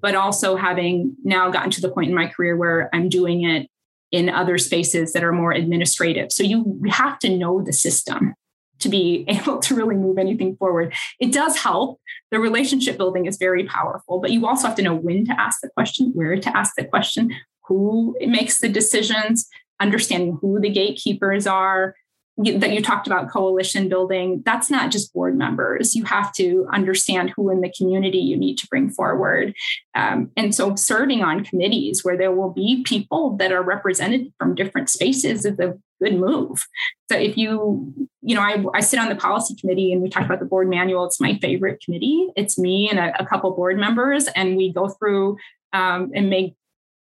[0.02, 3.70] but also having now gotten to the point in my career where I'm doing it
[4.12, 6.32] in other spaces that are more administrative.
[6.32, 8.36] So you have to know the system
[8.80, 10.94] to be able to really move anything forward.
[11.20, 12.00] It does help.
[12.32, 15.62] The relationship building is very powerful, but you also have to know when to ask
[15.62, 17.34] the question, where to ask the question,
[17.68, 19.48] who makes the decisions,
[19.80, 21.96] understanding who the gatekeepers are,
[22.38, 25.93] that you talked about coalition building, that's not just board members.
[25.93, 29.54] You have to understand who in the community you need to bring forward.
[29.93, 34.56] Um, and so serving on committees where there will be people that are represented from
[34.56, 36.65] different spaces is a good move.
[37.12, 40.26] So if you, you know, I, I sit on the policy committee and we talk
[40.26, 41.06] about the board manual.
[41.06, 42.30] It's my favorite committee.
[42.36, 45.38] It's me and a, a couple board members, and we go through
[45.72, 46.56] um, and make,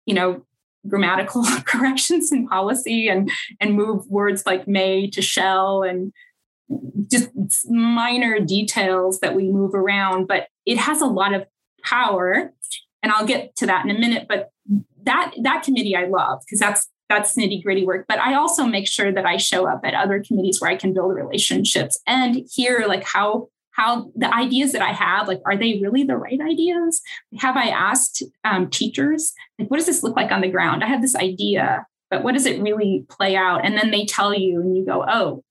[0.07, 0.47] you know,
[0.89, 6.13] grammatical corrections in policy and and move words like may to shall and
[7.09, 7.31] just
[7.71, 11.47] minor details that we move around but it has a lot of
[11.85, 12.53] power.
[13.03, 14.51] And i'll get to that in a minute but
[15.05, 18.07] that that committee i love because that's that's nitty gritty work.
[18.09, 20.93] But i also make sure that i show up at other committees where i can
[20.93, 25.79] build relationships and hear like how how the ideas that I have, like, are they
[25.83, 27.03] really the right ideas?
[27.39, 30.83] Have I asked um, teachers, like, what does this look like on the ground?
[30.83, 33.65] I have this idea, but what does it really play out?
[33.65, 35.45] And then they tell you, and you go, oh,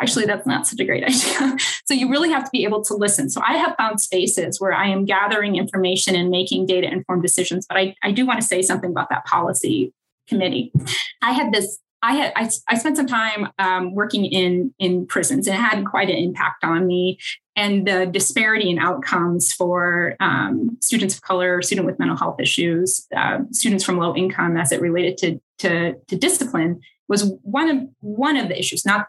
[0.00, 1.58] actually, that's not such a great idea.
[1.84, 3.28] so you really have to be able to listen.
[3.28, 7.66] So I have found spaces where I am gathering information and making data informed decisions.
[7.68, 9.92] But I, I do want to say something about that policy
[10.26, 10.72] committee.
[11.20, 15.46] I had this I had I, I spent some time um, working in in prisons
[15.46, 17.18] and it had quite an impact on me
[17.60, 23.06] and the disparity in outcomes for um, students of color, student with mental health issues,
[23.14, 27.88] uh, students from low income as it related to, to, to discipline was one of
[28.00, 29.08] one of the issues, not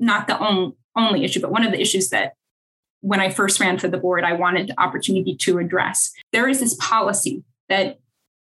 [0.00, 2.32] not the only only issue, but one of the issues that
[3.02, 6.12] when I first ran for the board, I wanted the opportunity to address.
[6.32, 8.00] There is this policy that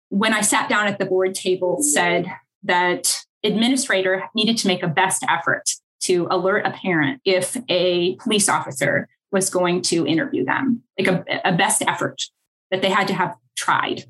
[0.09, 2.31] when I sat down at the board table said
[2.63, 5.69] that administrator needed to make a best effort
[6.01, 11.41] to alert a parent if a police officer was going to interview them, like a,
[11.45, 12.23] a best effort
[12.71, 14.05] that they had to have tried.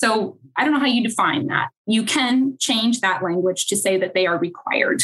[0.00, 1.70] So I don't know how you define that.
[1.86, 5.02] You can change that language to say that they are required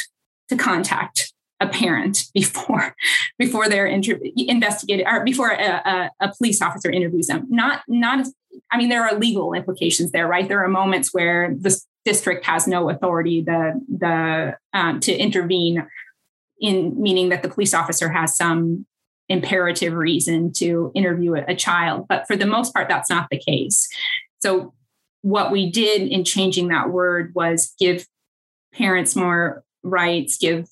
[0.48, 2.94] to contact a parent before
[3.38, 7.46] before they're inter- investigated or before a, a, a, police officer interviews them.
[7.48, 8.26] Not not.
[8.70, 10.48] I mean, there are legal implications there, right?
[10.48, 15.86] There are moments where the district has no authority the the um, to intervene
[16.60, 18.86] in meaning that the police officer has some
[19.28, 22.06] imperative reason to interview a, a child.
[22.08, 23.88] But for the most part, that's not the case.
[24.42, 24.74] So
[25.22, 28.06] what we did in changing that word was give
[28.74, 30.68] parents more rights, give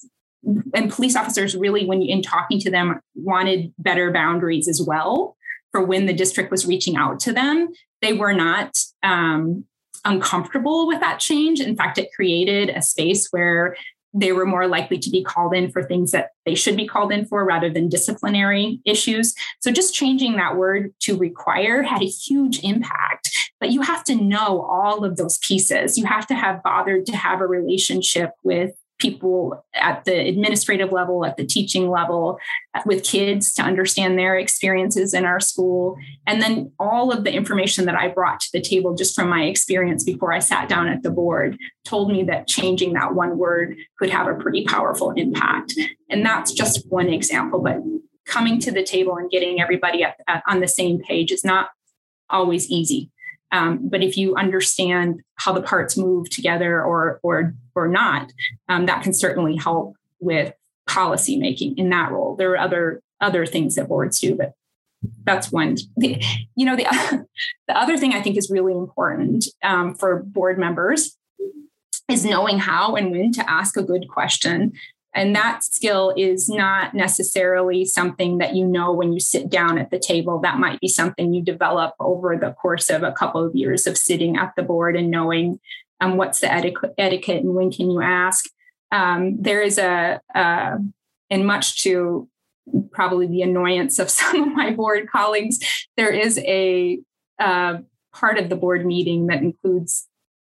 [0.75, 5.37] and police officers really, when in talking to them, wanted better boundaries as well
[5.71, 7.69] for when the district was reaching out to them.
[8.03, 9.65] They were not um,
[10.05, 11.61] uncomfortable with that change.
[11.61, 13.77] In fact, it created a space where
[14.15, 17.13] they were more likely to be called in for things that they should be called
[17.13, 19.35] in for rather than disciplinary issues.
[19.61, 23.31] So just changing that word to require had a huge impact.
[23.59, 25.97] But you have to know all of those pieces.
[25.97, 31.25] You have to have bothered to have a relationship with people at the administrative level,
[31.25, 32.39] at the teaching level,
[32.87, 35.97] with kids to understand their experiences in our school.
[36.27, 39.45] And then all of the information that I brought to the table just from my
[39.45, 43.77] experience before I sat down at the board told me that changing that one word
[43.99, 45.75] could have a pretty powerful impact.
[46.09, 47.79] And that's just one example, but
[48.27, 51.71] coming to the table and getting everybody at, at, on the same page is not
[52.31, 53.11] always easy.
[53.53, 58.33] Um, but if you understand how the parts move together or or or not,
[58.69, 60.55] um, that can certainly help with
[60.87, 62.35] policy making in that role.
[62.37, 64.55] There are other other things that boards do, but
[65.25, 65.77] that's one.
[65.97, 66.23] The,
[66.57, 66.85] you know, the
[67.69, 71.17] the other thing I think is really important um, for board members
[72.09, 74.73] is knowing how and when to ask a good question
[75.15, 79.91] and that skill is not necessarily something that you know when you sit down at
[79.91, 80.41] the table.
[80.41, 83.99] That might be something you develop over the course of a couple of years of
[83.99, 85.61] sitting at the board and knowing
[86.01, 88.47] um, what's the etiquette, and when can you ask.
[88.91, 90.77] Um, there is a, uh,
[91.31, 92.29] and much to
[92.91, 95.59] probably the annoyance of some of my board colleagues,
[95.97, 96.99] there is a
[97.39, 100.07] part of the board meeting that includes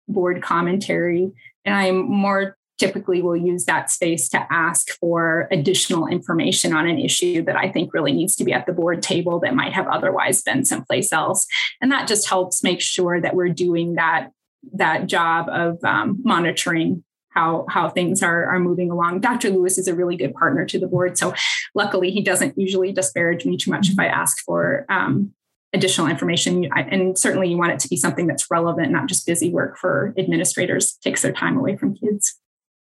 [0.09, 1.31] board commentary.
[1.65, 6.99] And I'm more typically will use that space to ask for additional information on an
[6.99, 9.87] issue that I think really needs to be at the board table that might have
[9.87, 11.47] otherwise been someplace else.
[11.83, 14.31] And that just helps make sure that we're doing that,
[14.72, 19.20] that job of um, monitoring how how things are are moving along.
[19.20, 19.51] Dr.
[19.51, 21.33] Lewis is a really good partner to the board, so
[21.76, 25.33] luckily he doesn't usually disparage me too much if I ask for um,
[25.72, 26.68] additional information.
[26.74, 30.12] And certainly, you want it to be something that's relevant, not just busy work for
[30.18, 30.99] administrators.
[31.05, 32.41] Takes their time away from kids.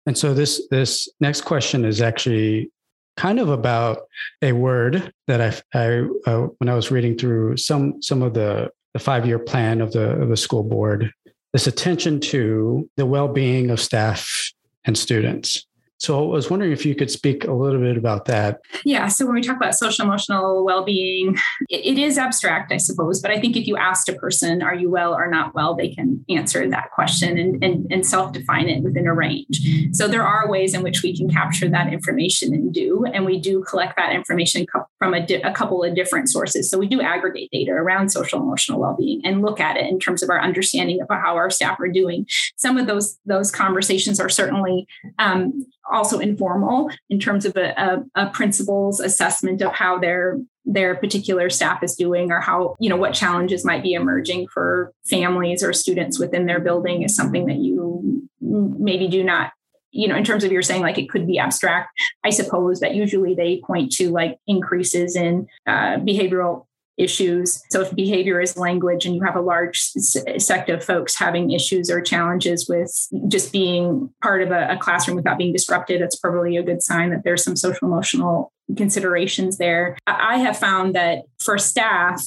[0.06, 2.70] And so this this next question is actually
[3.16, 4.00] kind of about
[4.42, 8.70] a word that I, I uh, when I was reading through some some of the
[8.92, 11.10] the five year plan of the of the school board,
[11.52, 14.52] this attention to the well being of staff
[14.84, 15.66] and students.
[16.04, 18.60] So I was wondering if you could speak a little bit about that.
[18.84, 19.08] Yeah.
[19.08, 21.38] So when we talk about social emotional well being,
[21.70, 23.22] it, it is abstract, I suppose.
[23.22, 25.94] But I think if you asked a person, are you well or not well, they
[25.94, 29.62] can answer that question and, and, and self define it within a range.
[29.92, 33.06] So there are ways in which we can capture that information and do.
[33.06, 34.66] And we do collect that information
[34.98, 36.70] from a, di- a couple of different sources.
[36.70, 39.98] So we do aggregate data around social emotional well being and look at it in
[39.98, 42.26] terms of our understanding of how our staff are doing.
[42.56, 44.86] Some of those, those conversations are certainly
[45.18, 50.94] um, also informal in terms of a, a, a principal's assessment of how their their
[50.94, 55.62] particular staff is doing or how you know what challenges might be emerging for families
[55.62, 59.52] or students within their building is something that you maybe do not
[59.90, 61.90] you know in terms of you're saying like it could be abstract
[62.24, 66.66] i suppose that usually they point to like increases in uh, behavioral
[66.96, 67.62] issues.
[67.70, 71.90] So, if behavior is language and you have a large sect of folks having issues
[71.90, 76.56] or challenges with just being part of a, a classroom without being disrupted, it's probably
[76.56, 79.96] a good sign that there's some social emotional considerations there.
[80.06, 82.22] I have found that for staff,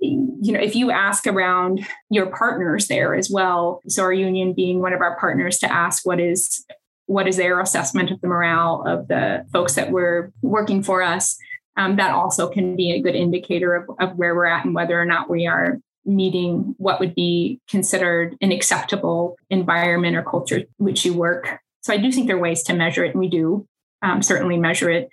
[0.00, 4.80] you know, if you ask around your partners there as well, so our union being
[4.80, 6.64] one of our partners to ask what is
[7.06, 11.36] what is their assessment of the morale of the folks that were working for us
[11.76, 15.00] um, that also can be a good indicator of, of where we're at and whether
[15.00, 20.66] or not we are meeting what would be considered an acceptable environment or culture in
[20.76, 21.58] which you work.
[21.80, 23.66] So I do think there are ways to measure it, and we do
[24.02, 25.08] um, certainly measure it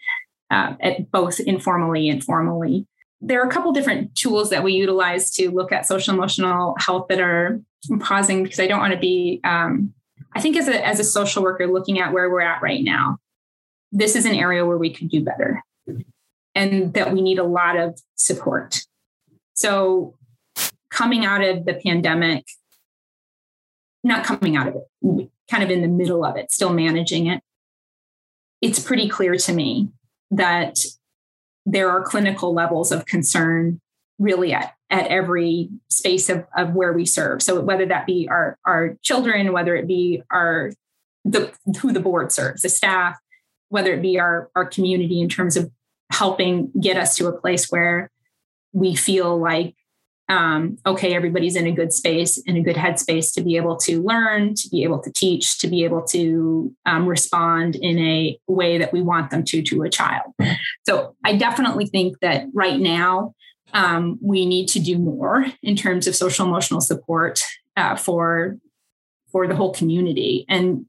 [0.50, 2.86] uh, at both informally and formally.
[3.22, 7.08] There are a couple different tools that we utilize to look at social emotional health
[7.10, 7.60] that are
[7.90, 9.40] I'm pausing because I don't want to be.
[9.44, 9.94] Um,
[10.34, 13.18] I think as a as a social worker, looking at where we're at right now,
[13.92, 15.62] this is an area where we could do better
[16.56, 18.82] and that we need a lot of support.
[19.54, 20.16] So,
[20.90, 22.46] coming out of the pandemic,
[24.04, 27.42] not coming out of it, kind of in the middle of it, still managing it,
[28.62, 29.90] it's pretty clear to me
[30.32, 30.80] that
[31.66, 33.80] there are clinical levels of concern
[34.20, 37.42] really at, at every space of, of where we serve.
[37.42, 40.72] So whether that be our, our children, whether it be our
[41.24, 43.18] the who the board serves, the staff,
[43.70, 45.72] whether it be our, our community in terms of
[46.12, 48.12] helping get us to a place where
[48.74, 49.76] we feel like
[50.32, 54.02] um, okay, everybody's in a good space, in a good headspace to be able to
[54.02, 58.78] learn, to be able to teach, to be able to um, respond in a way
[58.78, 60.32] that we want them to to a child.
[60.88, 63.34] So I definitely think that right now
[63.74, 67.44] um, we need to do more in terms of social emotional support
[67.76, 68.58] uh, for
[69.34, 70.86] for the whole community, and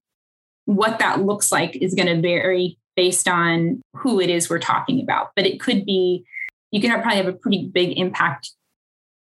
[0.66, 5.01] what that looks like is going to vary based on who it is we're talking
[5.01, 5.30] about.
[5.36, 6.24] But it could be
[6.70, 8.51] you can probably have a pretty big impact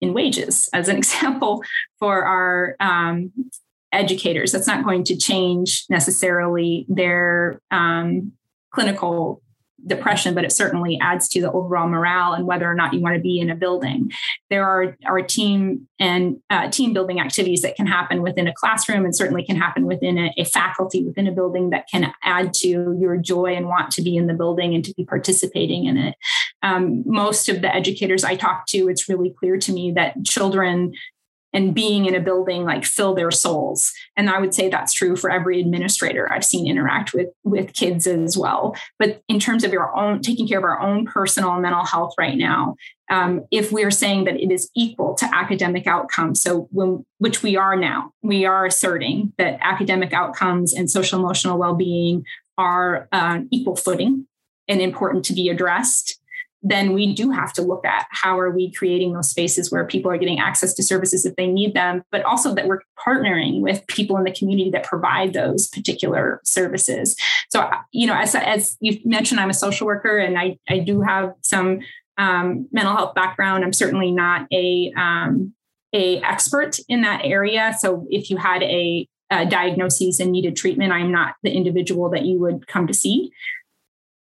[0.00, 1.62] in wages, as an example,
[1.98, 3.32] for our um,
[3.92, 4.52] educators.
[4.52, 8.32] That's not going to change necessarily their um,
[8.72, 9.42] clinical
[9.84, 13.14] depression, but it certainly adds to the overall morale and whether or not you want
[13.14, 14.10] to be in a building.
[14.50, 19.04] There are, are team and uh, team building activities that can happen within a classroom
[19.04, 22.96] and certainly can happen within a, a, faculty within a building that can add to
[22.98, 26.14] your joy and want to be in the building and to be participating in it.
[26.62, 30.92] Um, most of the educators I talk to, it's really clear to me that children
[31.56, 33.92] and being in a building like fill their souls.
[34.16, 38.06] And i would say that's true for every administrator i've seen interact with with kids
[38.06, 38.76] as well.
[38.98, 42.36] But in terms of your own taking care of our own personal mental health right
[42.36, 42.76] now
[43.08, 47.56] um, if we're saying that it is equal to academic outcomes so when which we
[47.56, 52.24] are now we are asserting that academic outcomes and social emotional well-being
[52.58, 54.26] are uh, equal footing
[54.68, 56.20] and important to be addressed
[56.68, 60.10] then we do have to look at how are we creating those spaces where people
[60.10, 63.86] are getting access to services if they need them but also that we're partnering with
[63.86, 67.16] people in the community that provide those particular services.
[67.50, 71.00] So you know as, as you mentioned i'm a social worker and i, I do
[71.00, 71.80] have some
[72.18, 73.64] um, mental health background.
[73.64, 75.54] I'm certainly not a um,
[75.92, 77.74] a expert in that area.
[77.78, 82.24] So if you had a uh, diagnoses and needed treatment, I'm not the individual that
[82.24, 83.32] you would come to see.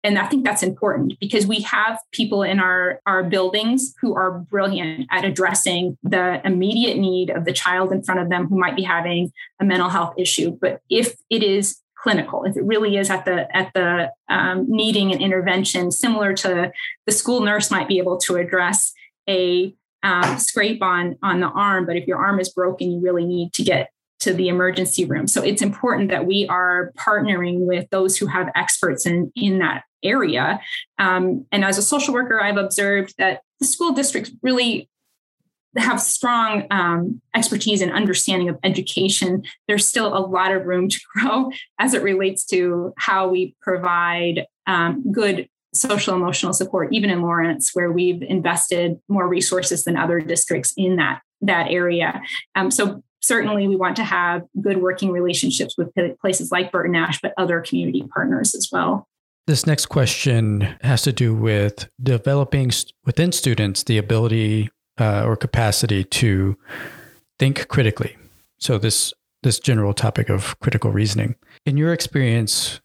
[0.06, 4.38] And I think that's important because we have people in our, our buildings who are
[4.38, 8.76] brilliant at addressing the immediate need of the child in front of them who might
[8.76, 10.56] be having a mental health issue.
[10.60, 15.12] But if it is clinical, if it really is at the at the um, needing
[15.12, 16.70] an intervention, similar to
[17.04, 18.92] the school nurse might be able to address
[19.28, 23.24] a um, scrape on on the arm, but if your arm is broken, you really
[23.24, 23.90] need to get
[24.20, 25.26] to the emergency room.
[25.26, 29.82] So it's important that we are partnering with those who have experts in, in that
[30.02, 30.60] area.
[30.98, 34.88] Um, and as a social worker, I've observed that the school districts really
[35.76, 39.42] have strong um, expertise and understanding of education.
[39.68, 44.46] There's still a lot of room to grow as it relates to how we provide
[44.66, 50.20] um, good social emotional support, even in Lawrence, where we've invested more resources than other
[50.20, 52.22] districts in that that area.
[52.54, 57.20] Um, so certainly we want to have good working relationships with places like Bert Nash,
[57.20, 59.06] but other community partners as well.
[59.46, 62.72] This next question has to do with developing
[63.04, 66.56] within students the ability uh, or capacity to
[67.38, 68.16] think critically.
[68.58, 71.36] So this this general topic of critical reasoning.
[71.64, 72.80] In your experience,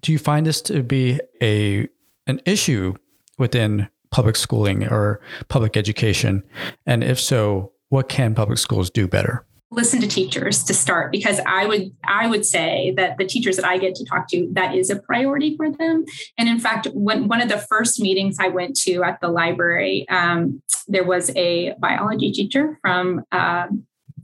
[0.00, 1.86] do you find this to be a
[2.26, 2.94] an issue
[3.38, 6.42] within public schooling or public education?
[6.84, 9.46] And if so, what can public schools do better?
[9.74, 13.64] Listen to teachers to start because i would i would say that the teachers that
[13.64, 16.04] i get to talk to that is a priority for them.
[16.38, 20.06] And in fact when one of the first meetings i went to at the library
[20.08, 23.66] um, there was a biology teacher from uh,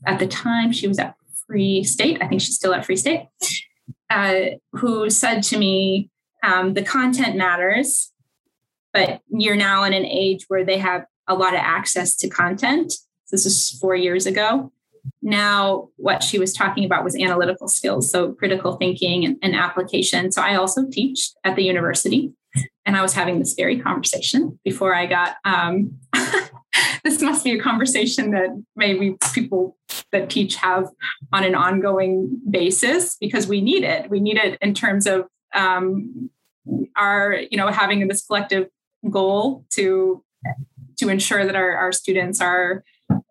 [0.07, 1.14] at the time she was at
[1.46, 2.22] free state.
[2.22, 3.26] I think she's still at free state.
[4.09, 6.11] Uh, who said to me
[6.42, 8.12] um, the content matters
[8.92, 12.92] but you're now in an age where they have a lot of access to content.
[13.30, 14.72] This is four years ago.
[15.22, 20.32] Now, what she was talking about was analytical skills, so critical thinking and, and application.
[20.32, 22.32] So, I also teach at the university,
[22.86, 25.36] and I was having this very conversation before I got.
[25.44, 25.98] Um,
[27.04, 29.76] this must be a conversation that maybe people
[30.12, 30.88] that teach have
[31.32, 34.11] on an ongoing basis because we need it.
[34.11, 36.30] We need it in terms of um,
[36.96, 38.68] our, you know, having this collective
[39.08, 40.22] goal to
[40.98, 42.84] to ensure that our, our students are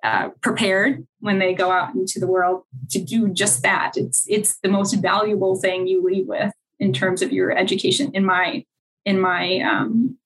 [0.04, 3.94] uh, prepared when they go out into the world to do just that.
[3.96, 8.26] It's it's the most valuable thing you leave with in terms of your education in
[8.26, 8.66] my
[9.06, 10.18] in my um,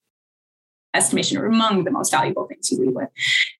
[0.94, 3.08] estimation or among the most valuable things you leave with.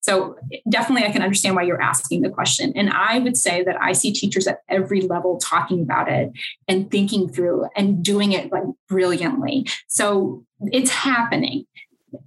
[0.02, 0.36] So
[0.68, 2.72] definitely I can understand why you're asking the question.
[2.76, 6.30] And I would say that I see teachers at every level talking about it
[6.68, 9.66] and thinking through and doing it like brilliantly.
[9.88, 11.66] So it's happening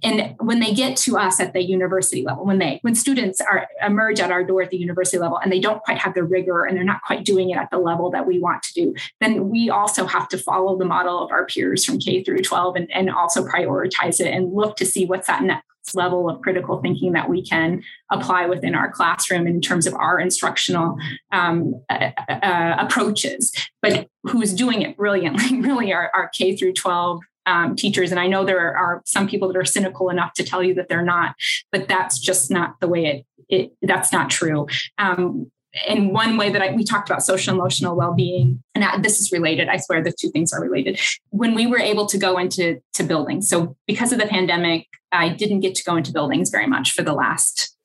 [0.02, 3.66] and when they get to us at the university level when they when students are
[3.84, 6.64] emerge at our door at the university level and they don't quite have the rigor
[6.64, 9.48] and they're not quite doing it at the level that we want to do then
[9.48, 12.90] we also have to follow the model of our peers from k through 12 and,
[12.92, 15.64] and also prioritize it and look to see what's that next
[15.94, 20.18] level of critical thinking that we can apply within our classroom in terms of our
[20.18, 20.96] instructional
[21.32, 23.52] um, uh, uh, approaches.
[23.82, 28.10] But who's doing it brilliantly really are k through 12 um, teachers.
[28.10, 30.88] And I know there are some people that are cynical enough to tell you that
[30.88, 31.34] they're not,
[31.72, 34.66] but that's just not the way it, it that's not true.
[34.98, 35.50] Um,
[35.86, 39.68] and one way that I, we talked about social emotional well-being and this is related
[39.68, 43.02] i swear the two things are related when we were able to go into to
[43.04, 46.92] buildings so because of the pandemic i didn't get to go into buildings very much
[46.92, 47.76] for the last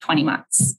[0.00, 0.78] 20 months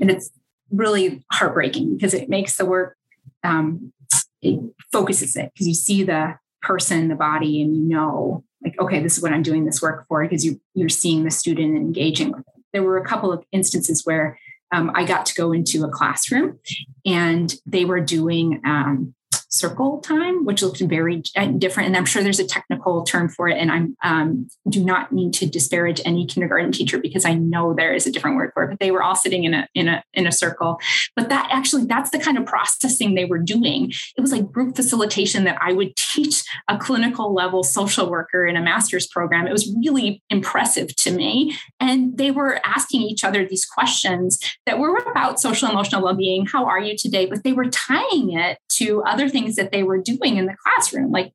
[0.00, 0.30] and it's
[0.70, 2.96] really heartbreaking because it makes the work
[3.44, 3.92] um,
[4.40, 4.58] it
[4.90, 9.16] focuses it because you see the person, the body, and you know, like, okay, this
[9.16, 12.40] is what I'm doing this work for because you, you're seeing the student engaging with
[12.40, 12.62] it.
[12.72, 14.38] There were a couple of instances where
[14.72, 16.58] um, I got to go into a classroom
[17.04, 19.14] and they were doing um,
[19.48, 21.88] circle time, which looked very uh, different.
[21.88, 23.58] And I'm sure there's a technical term for it.
[23.58, 27.94] And I'm um, do not mean to disparage any kindergarten teacher because I know there
[27.94, 28.70] is a different word for it.
[28.70, 30.78] But they were all sitting in a in a in a circle.
[31.14, 33.92] But that actually that's the kind of processing they were doing.
[34.16, 38.56] It was like group facilitation that I would teach a clinical level social worker in
[38.56, 39.46] a master's program.
[39.46, 41.56] It was really impressive to me.
[41.80, 46.46] And they were asking each other these questions that were about social emotional well-being.
[46.46, 47.26] How are you today?
[47.26, 50.56] But they were tying it to other things things that they were doing in the
[50.62, 51.32] classroom, like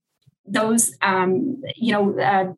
[0.47, 2.51] those um, you know uh,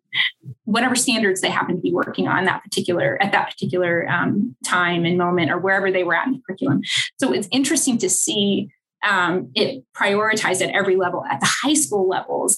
[0.63, 5.03] whatever standards they happened to be working on that particular at that particular um, time
[5.03, 6.81] and moment or wherever they were at in the curriculum.
[7.19, 8.69] So it's interesting to see
[9.07, 12.57] um, it prioritized at every level at the high school levels.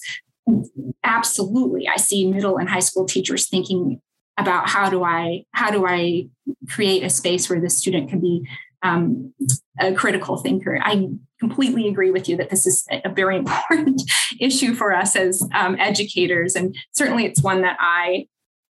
[1.03, 3.99] Absolutely i see middle and high school teachers thinking
[4.37, 6.27] about how do i how do i
[6.69, 8.47] create a space where the student can be
[8.85, 9.33] um,
[9.79, 10.79] a critical thinker.
[10.81, 11.07] I
[11.39, 14.01] completely agree with you that this is a very important
[14.39, 16.55] issue for us as um, educators.
[16.55, 18.27] And certainly it's one that I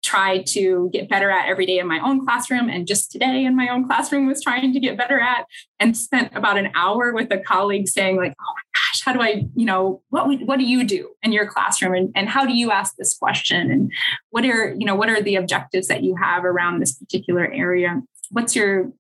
[0.04, 2.70] try to get better at every day in my own classroom.
[2.70, 5.46] And just today in my own classroom was trying to get better at
[5.80, 9.22] and spent about an hour with a colleague saying like, oh my gosh, how do
[9.22, 11.94] I, you know, what, what do you do in your classroom?
[11.94, 13.70] And, and how do you ask this question?
[13.70, 13.92] And
[14.32, 18.02] what are, you know, what are the objectives that you have around this particular area?
[18.32, 18.92] What's your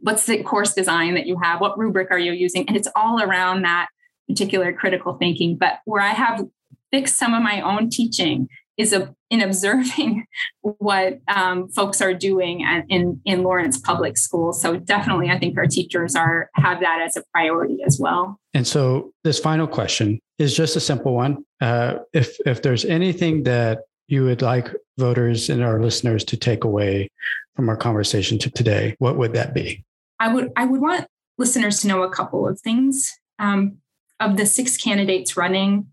[0.00, 3.22] what's the course design that you have what rubric are you using and it's all
[3.22, 3.88] around that
[4.28, 6.46] particular critical thinking but where i have
[6.90, 10.26] fixed some of my own teaching is a, in observing
[10.60, 14.60] what um, folks are doing at, in in Lawrence Public Schools.
[14.60, 18.38] So definitely, I think our teachers are have that as a priority as well.
[18.54, 21.44] And so, this final question is just a simple one.
[21.60, 26.64] Uh, if if there's anything that you would like voters and our listeners to take
[26.64, 27.08] away
[27.54, 29.84] from our conversation to today, what would that be?
[30.18, 31.06] I would I would want
[31.38, 33.12] listeners to know a couple of things.
[33.38, 33.78] Um,
[34.20, 35.88] of the six candidates running,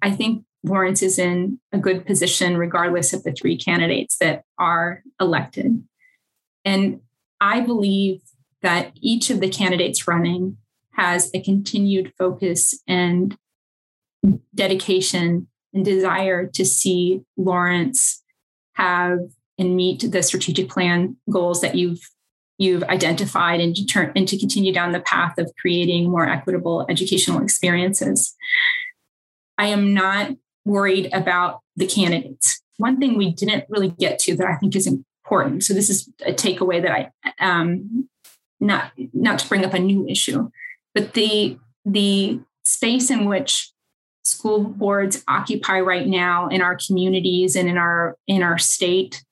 [0.00, 5.02] I think Lawrence is in a good position, regardless of the three candidates that are
[5.20, 5.82] elected.
[6.64, 7.00] And
[7.40, 8.20] I believe
[8.62, 10.58] that each of the candidates running
[10.92, 13.36] has a continued focus and
[14.54, 18.22] dedication and desire to see Lawrence
[18.74, 19.18] have
[19.58, 22.00] and meet the strategic plan goals that you've
[22.58, 26.86] you've identified and to turn and to continue down the path of creating more equitable
[26.88, 28.34] educational experiences.
[29.58, 30.30] I am not
[30.64, 32.62] worried about the candidates.
[32.78, 35.64] One thing we didn't really get to that I think is important.
[35.64, 38.08] So this is a takeaway that I um,
[38.60, 40.50] not not to bring up a new issue,
[40.94, 43.70] but the the space in which
[44.24, 49.22] school boards occupy right now in our communities and in our in our state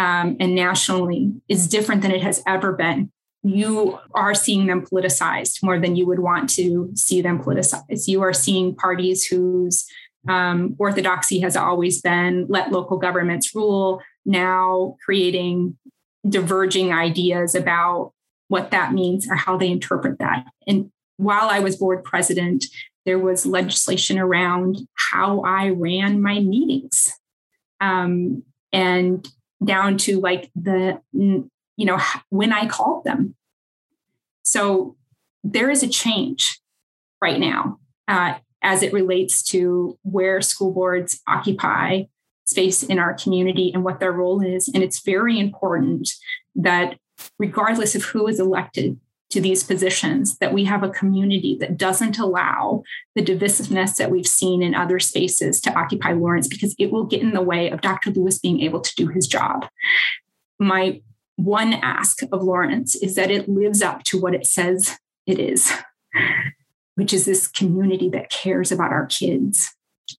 [0.00, 3.12] um, and nationally is different than it has ever been.
[3.42, 8.08] You are seeing them politicized more than you would want to see them politicized.
[8.08, 9.86] You are seeing parties whose
[10.26, 15.76] um, orthodoxy has always been let local governments rule, now creating
[16.26, 18.12] diverging ideas about
[18.48, 20.46] what that means or how they interpret that.
[20.66, 22.64] And while I was board president,
[23.04, 27.10] there was legislation around how I ran my meetings.
[27.82, 29.26] Um, and
[29.64, 31.98] down to like the you know
[32.30, 33.34] when i called them
[34.42, 34.96] so
[35.44, 36.60] there is a change
[37.22, 42.02] right now uh, as it relates to where school boards occupy
[42.44, 44.68] space in our community and what their role is.
[44.68, 46.10] And it's very important
[46.56, 46.98] that,
[47.38, 48.98] regardless of who is elected
[49.30, 52.82] to these positions, that we have a community that doesn't allow
[53.14, 57.22] the divisiveness that we've seen in other spaces to occupy Lawrence because it will get
[57.22, 58.10] in the way of Dr.
[58.10, 59.68] Lewis being able to do his job.
[60.58, 61.00] My
[61.36, 65.72] one ask of Lawrence is that it lives up to what it says it is,
[66.96, 69.74] which is this community that cares about our kids.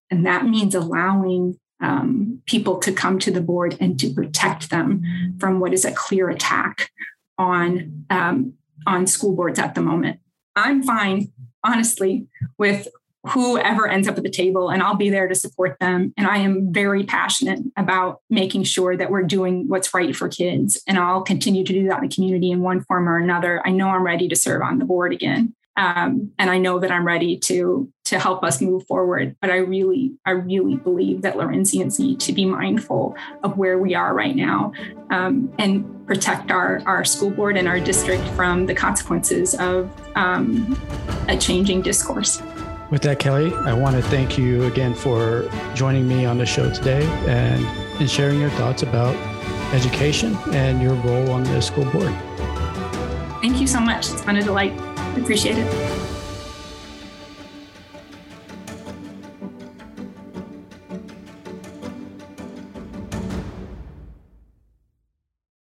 [0.10, 5.36] And that means allowing um, people to come to the board and to protect them
[5.40, 6.90] from what is a clear attack
[7.38, 8.54] on um,
[8.86, 10.20] on school boards at the moment.
[10.56, 11.32] I'm fine,
[11.64, 12.28] honestly,
[12.58, 12.88] with
[13.28, 16.14] whoever ends up at the table, and I'll be there to support them.
[16.18, 20.82] And I am very passionate about making sure that we're doing what's right for kids.
[20.88, 23.62] And I'll continue to do that in the community in one form or another.
[23.66, 25.54] I know I'm ready to serve on the board again.
[25.78, 29.38] Um, and I know that I'm ready to to help us move forward.
[29.40, 33.96] But I really, I really believe that Lawrencians need to be mindful of where we
[33.96, 34.74] are right now
[35.12, 40.78] um, and protect our our school board and our district from the consequences of um,
[41.30, 42.42] a changing discourse.
[42.92, 46.70] With that, Kelly, I want to thank you again for joining me on the show
[46.70, 47.64] today and,
[48.02, 49.16] and sharing your thoughts about
[49.74, 52.14] education and your role on the school board.
[53.42, 54.12] Thank you so much.
[54.12, 54.74] It's been a delight.
[55.18, 56.11] Appreciate it.